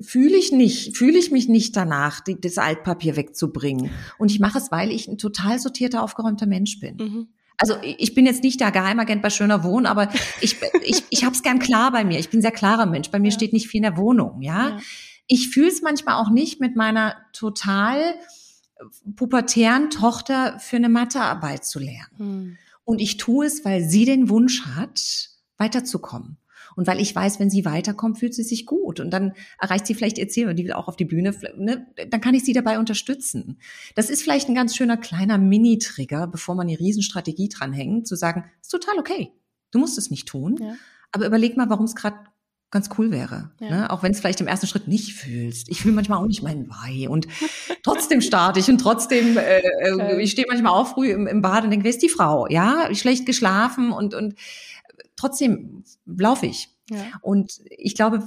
fühle 0.00 0.36
ich 0.36 0.52
nicht, 0.52 0.96
fühle 0.96 1.18
ich 1.18 1.30
mich 1.30 1.48
nicht 1.48 1.76
danach, 1.76 2.20
die, 2.20 2.40
das 2.40 2.58
Altpapier 2.58 3.16
wegzubringen. 3.16 3.90
Und 4.18 4.30
ich 4.30 4.40
mache 4.40 4.58
es, 4.58 4.70
weil 4.70 4.90
ich 4.90 5.06
ein 5.08 5.18
total 5.18 5.58
sortierter, 5.58 6.02
aufgeräumter 6.02 6.46
Mensch 6.46 6.80
bin. 6.80 6.96
Mhm. 6.96 7.28
Also 7.58 7.74
ich 7.82 8.14
bin 8.14 8.26
jetzt 8.26 8.42
nicht 8.42 8.60
der 8.60 8.70
Geheimagent 8.70 9.22
bei 9.22 9.30
Schöner 9.30 9.64
Wohnen, 9.64 9.86
aber 9.86 10.10
ich, 10.40 10.56
ich, 10.82 11.04
ich 11.08 11.24
habe 11.24 11.34
es 11.34 11.42
gern 11.42 11.58
klar 11.58 11.90
bei 11.90 12.04
mir. 12.04 12.18
Ich 12.18 12.28
bin 12.28 12.38
ein 12.38 12.42
sehr 12.42 12.50
klarer 12.50 12.86
Mensch. 12.86 13.10
Bei 13.10 13.18
mir 13.18 13.30
ja. 13.30 13.34
steht 13.34 13.52
nicht 13.52 13.68
viel 13.68 13.78
in 13.78 13.84
der 13.84 13.96
Wohnung, 13.96 14.42
ja. 14.42 14.70
ja. 14.70 14.80
Ich 15.26 15.48
fühle 15.48 15.68
es 15.68 15.82
manchmal 15.82 16.16
auch 16.16 16.30
nicht 16.30 16.60
mit 16.60 16.76
meiner 16.76 17.16
total 17.32 18.14
pubertären 19.16 19.90
Tochter 19.90 20.58
für 20.58 20.76
eine 20.76 20.88
Mathearbeit 20.88 21.64
zu 21.64 21.78
lernen. 21.78 22.18
Hm. 22.18 22.58
Und 22.86 23.00
ich 23.00 23.18
tue 23.18 23.44
es, 23.44 23.64
weil 23.64 23.82
sie 23.82 24.04
den 24.04 24.30
Wunsch 24.30 24.64
hat, 24.64 25.30
weiterzukommen. 25.58 26.38
Und 26.76 26.86
weil 26.86 27.00
ich 27.00 27.14
weiß, 27.14 27.40
wenn 27.40 27.50
sie 27.50 27.64
weiterkommt, 27.64 28.18
fühlt 28.18 28.34
sie 28.34 28.42
sich 28.42 28.64
gut. 28.64 29.00
Und 29.00 29.10
dann 29.10 29.32
erreicht 29.58 29.86
sie 29.86 29.94
vielleicht 29.94 30.18
ihr 30.18 30.28
Ziel 30.28 30.48
und 30.48 30.56
die 30.56 30.64
will 30.64 30.74
auch 30.74 30.88
auf 30.88 30.96
die 30.96 31.04
Bühne, 31.04 31.34
ne? 31.56 31.86
dann 32.10 32.20
kann 32.20 32.34
ich 32.34 32.44
sie 32.44 32.52
dabei 32.52 32.78
unterstützen. 32.78 33.58
Das 33.94 34.08
ist 34.08 34.22
vielleicht 34.22 34.48
ein 34.48 34.54
ganz 34.54 34.76
schöner 34.76 34.96
kleiner 34.96 35.36
Mini-Trigger, 35.36 36.26
bevor 36.26 36.54
man 36.54 36.68
die 36.68 36.74
Riesenstrategie 36.74 37.48
dranhängt, 37.48 38.06
zu 38.06 38.14
sagen, 38.14 38.44
ist 38.60 38.68
total 38.68 38.98
okay. 38.98 39.32
Du 39.72 39.78
musst 39.78 39.98
es 39.98 40.10
nicht 40.10 40.28
tun. 40.28 40.58
Ja. 40.60 40.76
Aber 41.12 41.26
überleg 41.26 41.56
mal, 41.56 41.70
warum 41.70 41.86
es 41.86 41.94
gerade 41.94 42.18
ganz 42.76 42.90
cool 42.98 43.10
wäre. 43.10 43.50
Ja. 43.58 43.70
Ne? 43.70 43.90
Auch 43.90 44.02
wenn 44.02 44.12
es 44.12 44.20
vielleicht 44.20 44.40
im 44.40 44.46
ersten 44.46 44.66
Schritt 44.66 44.86
nicht 44.86 45.14
fühlst. 45.14 45.68
Ich 45.70 45.80
fühle 45.80 45.94
manchmal 45.94 46.18
auch 46.18 46.26
nicht 46.26 46.42
meinen 46.42 46.68
Weih 46.68 47.08
und 47.08 47.26
trotzdem 47.82 48.20
starte 48.20 48.60
ich 48.60 48.68
und 48.68 48.78
trotzdem, 48.78 49.38
äh, 49.38 49.60
äh, 49.60 50.20
ich 50.20 50.32
stehe 50.32 50.46
manchmal 50.48 50.72
auch 50.72 50.88
früh 50.88 51.10
im, 51.10 51.26
im 51.26 51.42
Bad 51.42 51.64
und 51.64 51.70
denke, 51.70 51.84
wer 51.84 51.90
ist 51.90 52.02
die 52.02 52.08
Frau? 52.08 52.46
Ja, 52.48 52.94
schlecht 52.94 53.24
geschlafen 53.24 53.92
und, 53.92 54.14
und 54.14 54.34
trotzdem 55.16 55.84
laufe 56.04 56.46
ich. 56.46 56.68
Ja. 56.90 56.98
Und 57.22 57.60
ich 57.70 57.94
glaube, 57.94 58.22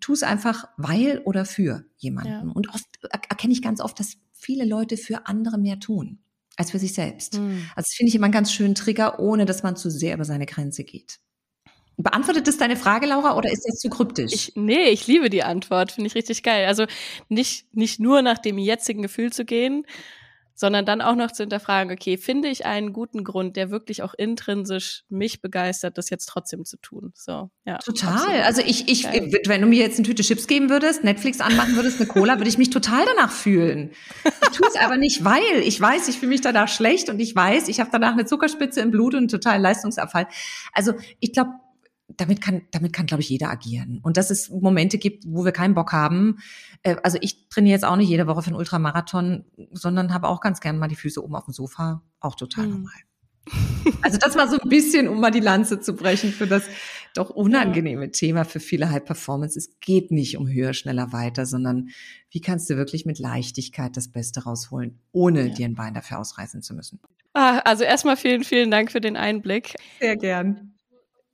tu 0.00 0.14
es 0.14 0.22
einfach 0.22 0.68
weil 0.76 1.20
oder 1.24 1.44
für 1.44 1.84
jemanden. 1.98 2.48
Ja. 2.48 2.52
Und 2.54 2.68
oft 2.70 2.86
erkenne 3.10 3.52
ich 3.52 3.62
ganz 3.62 3.80
oft, 3.80 4.00
dass 4.00 4.14
viele 4.32 4.64
Leute 4.64 4.96
für 4.96 5.26
andere 5.26 5.58
mehr 5.58 5.78
tun 5.78 6.18
als 6.56 6.70
für 6.70 6.78
sich 6.78 6.94
selbst. 6.94 7.38
Mhm. 7.38 7.66
Also 7.74 7.88
das 7.88 7.94
finde 7.94 8.08
ich 8.08 8.14
immer 8.14 8.26
einen 8.26 8.32
ganz 8.32 8.52
schönen 8.52 8.74
Trigger, 8.74 9.20
ohne 9.20 9.44
dass 9.44 9.62
man 9.62 9.76
zu 9.76 9.90
sehr 9.90 10.14
über 10.14 10.24
seine 10.24 10.46
Grenze 10.46 10.84
geht. 10.84 11.18
Beantwortet 12.02 12.46
das 12.48 12.56
deine 12.56 12.76
Frage, 12.76 13.06
Laura, 13.06 13.36
oder 13.36 13.50
ist 13.50 13.64
das 13.66 13.78
zu 13.78 13.88
kryptisch? 13.88 14.32
Ich, 14.32 14.52
nee, 14.56 14.88
ich 14.88 15.06
liebe 15.06 15.30
die 15.30 15.42
Antwort, 15.42 15.92
finde 15.92 16.08
ich 16.08 16.14
richtig 16.14 16.42
geil. 16.42 16.66
Also 16.66 16.86
nicht, 17.28 17.74
nicht 17.74 18.00
nur 18.00 18.22
nach 18.22 18.38
dem 18.38 18.58
jetzigen 18.58 19.02
Gefühl 19.02 19.32
zu 19.32 19.44
gehen, 19.44 19.86
sondern 20.54 20.84
dann 20.84 21.00
auch 21.00 21.16
noch 21.16 21.32
zu 21.32 21.42
hinterfragen, 21.42 21.92
okay, 21.92 22.16
finde 22.16 22.48
ich 22.48 22.66
einen 22.66 22.92
guten 22.92 23.24
Grund, 23.24 23.56
der 23.56 23.70
wirklich 23.70 24.02
auch 24.02 24.14
intrinsisch 24.14 25.04
mich 25.08 25.40
begeistert, 25.40 25.98
das 25.98 26.10
jetzt 26.10 26.26
trotzdem 26.26 26.64
zu 26.64 26.76
tun. 26.76 27.12
So, 27.14 27.50
ja. 27.64 27.78
Total. 27.78 28.14
Absolut. 28.14 28.40
Also 28.44 28.62
ich, 28.62 28.88
ich, 28.88 29.02
Geil. 29.04 29.32
wenn 29.46 29.60
du 29.60 29.66
mir 29.66 29.80
jetzt 29.80 29.98
eine 29.98 30.06
Tüte 30.06 30.22
Chips 30.22 30.46
geben 30.46 30.70
würdest, 30.70 31.04
Netflix 31.04 31.40
anmachen 31.40 31.74
würdest, 31.74 32.00
eine 32.00 32.08
Cola, 32.08 32.38
würde 32.38 32.48
ich 32.48 32.58
mich 32.58 32.70
total 32.70 33.04
danach 33.16 33.32
fühlen. 33.32 33.90
Ich 34.24 34.58
tue 34.58 34.68
es 34.68 34.76
aber 34.76 34.98
nicht, 34.98 35.24
weil 35.24 35.62
ich 35.64 35.80
weiß, 35.80 36.08
ich 36.08 36.18
fühle 36.18 36.30
mich 36.30 36.42
danach 36.42 36.68
schlecht 36.68 37.08
und 37.08 37.18
ich 37.18 37.34
weiß, 37.34 37.68
ich 37.68 37.80
habe 37.80 37.90
danach 37.90 38.12
eine 38.12 38.26
Zuckerspitze 38.26 38.80
im 38.80 38.90
Blut 38.90 39.14
und 39.14 39.20
einen 39.20 39.28
totalen 39.28 39.62
Leistungsabfall. 39.62 40.28
Also 40.72 40.92
ich 41.20 41.32
glaube, 41.32 41.52
damit 42.16 42.40
kann, 42.40 42.62
damit 42.70 42.92
kann, 42.92 43.06
glaube 43.06 43.22
ich, 43.22 43.28
jeder 43.28 43.50
agieren. 43.50 44.00
Und 44.02 44.16
dass 44.16 44.30
es 44.30 44.50
Momente 44.50 44.98
gibt, 44.98 45.24
wo 45.26 45.44
wir 45.44 45.52
keinen 45.52 45.74
Bock 45.74 45.92
haben. 45.92 46.38
Äh, 46.82 46.96
also 47.02 47.18
ich 47.20 47.48
trainiere 47.48 47.74
jetzt 47.74 47.84
auch 47.84 47.96
nicht 47.96 48.08
jede 48.08 48.26
Woche 48.26 48.42
für 48.42 48.48
einen 48.48 48.56
Ultramarathon, 48.56 49.44
sondern 49.72 50.12
habe 50.12 50.28
auch 50.28 50.40
ganz 50.40 50.60
gerne 50.60 50.78
mal 50.78 50.88
die 50.88 50.96
Füße 50.96 51.22
oben 51.22 51.34
auf 51.34 51.44
dem 51.44 51.54
Sofa. 51.54 52.02
Auch 52.20 52.34
total 52.34 52.66
mhm. 52.66 52.72
normal. 52.72 52.92
Also 54.02 54.18
das 54.18 54.36
war 54.36 54.48
so 54.48 54.56
ein 54.58 54.68
bisschen, 54.68 55.08
um 55.08 55.20
mal 55.20 55.32
die 55.32 55.40
Lanze 55.40 55.80
zu 55.80 55.96
brechen 55.96 56.30
für 56.30 56.46
das 56.46 56.64
doch 57.14 57.30
unangenehme 57.30 58.04
ja. 58.04 58.10
Thema 58.10 58.44
für 58.44 58.60
viele 58.60 58.90
High 58.90 59.04
Performance. 59.04 59.58
Es 59.58 59.80
geht 59.80 60.12
nicht 60.12 60.36
um 60.36 60.48
höher, 60.48 60.74
schneller, 60.74 61.12
weiter, 61.12 61.44
sondern 61.44 61.88
wie 62.30 62.40
kannst 62.40 62.70
du 62.70 62.76
wirklich 62.76 63.04
mit 63.04 63.18
Leichtigkeit 63.18 63.96
das 63.96 64.08
Beste 64.08 64.44
rausholen, 64.44 65.00
ohne 65.10 65.48
ja. 65.48 65.54
dir 65.54 65.66
ein 65.66 65.74
Bein 65.74 65.94
dafür 65.94 66.20
ausreißen 66.20 66.62
zu 66.62 66.74
müssen. 66.74 67.00
Ah, 67.34 67.58
also 67.58 67.82
erstmal 67.82 68.16
vielen, 68.16 68.44
vielen 68.44 68.70
Dank 68.70 68.92
für 68.92 69.00
den 69.00 69.16
Einblick. 69.16 69.74
Sehr 70.00 70.16
gern 70.16 70.71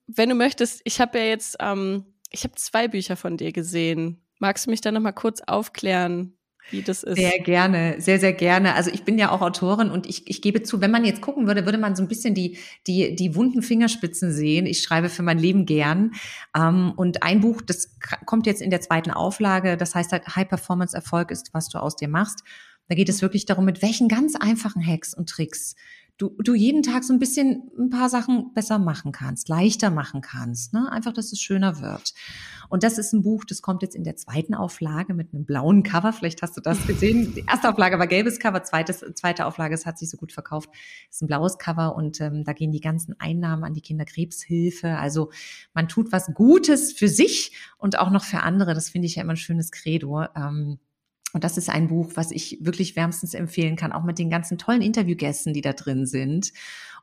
wenn 0.08 0.28
du 0.28 0.34
möchtest, 0.34 0.80
ich 0.84 1.00
habe 1.00 1.18
ja 1.18 1.24
jetzt, 1.26 1.56
ähm, 1.60 2.04
ich 2.30 2.44
habe 2.44 2.54
zwei 2.56 2.88
Bücher 2.88 3.16
von 3.16 3.36
dir 3.36 3.52
gesehen. 3.52 4.22
Magst 4.38 4.66
du 4.66 4.70
mich 4.70 4.80
da 4.80 4.90
nochmal 4.90 5.12
kurz 5.12 5.40
aufklären, 5.46 6.38
wie 6.70 6.82
das 6.82 7.02
ist? 7.02 7.16
Sehr 7.16 7.38
gerne, 7.40 8.00
sehr, 8.00 8.18
sehr 8.18 8.32
gerne. 8.32 8.74
Also 8.74 8.90
ich 8.90 9.04
bin 9.04 9.18
ja 9.18 9.30
auch 9.30 9.40
Autorin 9.40 9.90
und 9.90 10.06
ich, 10.06 10.28
ich 10.28 10.42
gebe 10.42 10.62
zu, 10.62 10.80
wenn 10.80 10.90
man 10.90 11.04
jetzt 11.04 11.20
gucken 11.20 11.46
würde, 11.46 11.64
würde 11.64 11.78
man 11.78 11.96
so 11.96 12.02
ein 12.02 12.08
bisschen 12.08 12.34
die, 12.34 12.58
die, 12.86 13.14
die 13.14 13.34
wunden 13.34 13.62
Fingerspitzen 13.62 14.32
sehen. 14.32 14.66
Ich 14.66 14.82
schreibe 14.82 15.08
für 15.08 15.22
mein 15.22 15.38
Leben 15.38 15.66
gern. 15.66 16.12
Ähm, 16.56 16.92
und 16.96 17.22
ein 17.22 17.40
Buch, 17.40 17.62
das 17.62 17.96
kommt 18.26 18.46
jetzt 18.46 18.62
in 18.62 18.70
der 18.70 18.80
zweiten 18.80 19.10
Auflage, 19.10 19.76
das 19.76 19.94
heißt 19.94 20.12
halt 20.12 20.26
High 20.36 20.48
Performance 20.48 20.96
Erfolg 20.96 21.30
ist, 21.30 21.50
was 21.52 21.68
du 21.68 21.78
aus 21.78 21.96
dir 21.96 22.08
machst. 22.08 22.42
Da 22.88 22.94
geht 22.94 23.08
es 23.08 23.20
wirklich 23.20 23.44
darum, 23.44 23.66
mit 23.66 23.82
welchen 23.82 24.08
ganz 24.08 24.34
einfachen 24.34 24.84
Hacks 24.84 25.14
und 25.14 25.28
Tricks 25.28 25.74
du, 26.18 26.30
du 26.42 26.54
jeden 26.54 26.82
Tag 26.82 27.04
so 27.04 27.12
ein 27.12 27.20
bisschen 27.20 27.70
ein 27.78 27.90
paar 27.90 28.08
Sachen 28.08 28.52
besser 28.52 28.78
machen 28.78 29.12
kannst, 29.12 29.48
leichter 29.48 29.90
machen 29.90 30.20
kannst. 30.20 30.74
Ne? 30.74 30.90
Einfach, 30.90 31.12
dass 31.12 31.32
es 31.32 31.40
schöner 31.40 31.80
wird. 31.80 32.12
Und 32.68 32.82
das 32.82 32.98
ist 32.98 33.14
ein 33.14 33.22
Buch, 33.22 33.44
das 33.44 33.62
kommt 33.62 33.82
jetzt 33.82 33.94
in 33.94 34.04
der 34.04 34.16
zweiten 34.16 34.54
Auflage 34.54 35.14
mit 35.14 35.32
einem 35.32 35.46
blauen 35.46 35.82
Cover. 35.84 36.12
Vielleicht 36.12 36.42
hast 36.42 36.56
du 36.56 36.60
das 36.60 36.86
gesehen. 36.86 37.32
Die 37.34 37.44
erste 37.48 37.70
Auflage 37.70 37.98
war 37.98 38.06
gelbes 38.06 38.40
Cover, 38.40 38.62
zweites, 38.62 39.04
zweite 39.14 39.46
Auflage, 39.46 39.74
es 39.74 39.86
hat 39.86 39.98
sich 39.98 40.10
so 40.10 40.16
gut 40.16 40.32
verkauft, 40.32 40.68
ist 41.08 41.22
ein 41.22 41.28
blaues 41.28 41.56
Cover 41.58 41.94
und 41.96 42.20
ähm, 42.20 42.44
da 42.44 42.52
gehen 42.52 42.72
die 42.72 42.80
ganzen 42.80 43.18
Einnahmen 43.20 43.64
an 43.64 43.74
die 43.74 43.80
Kinderkrebshilfe. 43.80 44.98
Also 44.98 45.30
man 45.72 45.88
tut 45.88 46.12
was 46.12 46.34
Gutes 46.34 46.92
für 46.92 47.08
sich 47.08 47.52
und 47.78 47.98
auch 47.98 48.10
noch 48.10 48.24
für 48.24 48.40
andere. 48.40 48.74
Das 48.74 48.90
finde 48.90 49.06
ich 49.06 49.14
ja 49.14 49.22
immer 49.22 49.32
ein 49.34 49.36
schönes 49.36 49.70
Credo. 49.70 50.24
Ähm, 50.36 50.78
und 51.32 51.44
das 51.44 51.58
ist 51.58 51.68
ein 51.68 51.88
Buch, 51.88 52.12
was 52.14 52.30
ich 52.30 52.58
wirklich 52.60 52.96
wärmstens 52.96 53.34
empfehlen 53.34 53.76
kann, 53.76 53.92
auch 53.92 54.04
mit 54.04 54.18
den 54.18 54.30
ganzen 54.30 54.58
tollen 54.58 54.82
Interviewgästen, 54.82 55.52
die 55.52 55.60
da 55.60 55.72
drin 55.72 56.06
sind 56.06 56.52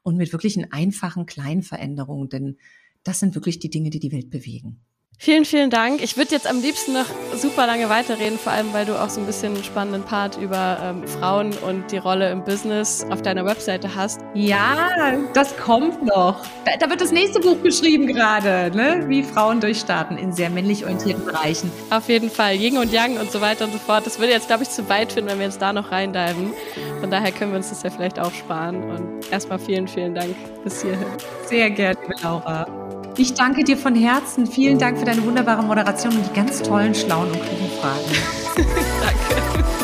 und 0.04 0.18
mit 0.18 0.32
wirklichen 0.32 0.72
einfachen 0.72 1.26
kleinen 1.26 1.64
Veränderungen, 1.64 2.30
denn 2.30 2.58
das 3.04 3.20
sind 3.20 3.36
wirklich 3.36 3.60
die 3.60 3.70
Dinge, 3.70 3.92
die 3.92 4.00
die 4.00 4.12
Welt 4.12 4.32
bewegen. 4.32 4.80
Vielen, 5.18 5.46
vielen 5.46 5.70
Dank. 5.70 6.04
Ich 6.04 6.18
würde 6.18 6.32
jetzt 6.32 6.48
am 6.48 6.62
liebsten 6.62 6.94
noch 6.94 7.06
super 7.36 7.66
lange 7.66 7.90
weiterreden, 7.90 8.38
vor 8.38 8.52
allem 8.52 8.74
weil 8.74 8.86
du 8.86 9.02
auch 9.02 9.10
so 9.10 9.22
ein 9.22 9.26
bisschen 9.26 9.56
einen 9.56 9.64
spannenden 9.64 10.04
Part 10.04 10.38
über 10.38 10.78
ähm, 10.84 11.08
Frauen 11.08 11.54
und 11.66 11.92
die 11.92 11.98
Rolle 11.98 12.30
im 12.32 12.44
Business 12.44 13.06
auf 13.10 13.22
deiner 13.22 13.46
Webseite 13.46 13.96
hast. 13.96 14.20
Ja, 14.34 15.14
das 15.34 15.56
kommt 15.58 16.04
noch. 16.04 16.44
Da, 16.66 16.78
da 16.80 16.90
wird 16.90 17.02
das 17.02 17.12
nächste 17.12 17.40
Buch 17.40 17.62
geschrieben 17.64 18.08
gerade, 18.08 18.76
ne? 18.76 19.06
wie 19.08 19.24
Frauen 19.24 19.62
durchstarten 19.62 20.18
in 20.18 20.34
sehr 20.34 20.50
männlich 20.50 20.84
orientierten 20.84 21.26
Bereichen. 21.26 21.72
Auf 21.90 22.10
jeden 22.10 22.30
Fall, 22.30 22.56
Ying 22.56 22.78
und 22.78 22.92
Yang 22.92 23.18
und 23.18 23.32
so 23.32 23.42
weiter 23.42 23.66
und 23.66 23.72
so 23.72 23.80
fort. 23.80 24.06
Das 24.06 24.20
würde 24.20 24.34
jetzt, 24.34 24.48
glaube 24.48 24.64
ich, 24.64 24.70
zu 24.70 24.88
weit 24.90 25.14
finden, 25.14 25.32
wenn 25.32 25.40
wir 25.40 25.46
uns 25.48 25.58
da 25.58 25.74
noch 25.74 25.92
reindiven. 25.92 26.54
Von 27.00 27.10
daher 27.10 27.32
können 27.32 27.52
wir 27.52 27.58
uns 27.58 27.70
das 27.70 27.84
ja 27.84 27.90
vielleicht 27.90 28.20
auch 28.20 28.34
sparen. 28.34 28.84
Und 28.84 29.32
erstmal 29.32 29.60
vielen, 29.60 29.88
vielen 29.88 30.14
Dank 30.14 30.36
bis 30.64 30.82
hierhin. 30.82 31.06
Sehr 31.46 31.70
gerne, 31.70 31.98
Laura. 32.22 32.85
Ich 33.18 33.34
danke 33.34 33.64
dir 33.64 33.78
von 33.78 33.96
Herzen. 33.96 34.46
Vielen 34.46 34.78
Dank 34.78 35.00
für 35.00 35.06
deine 35.06 35.24
wunderbare 35.24 35.64
Moderation 35.64 36.16
und 36.16 36.30
die 36.30 36.34
ganz 36.34 36.62
tollen, 36.62 36.94
schlauen 36.94 37.32
und 37.32 37.42
klugen 37.42 37.70
Fragen. 37.80 38.06
danke. 39.02 39.75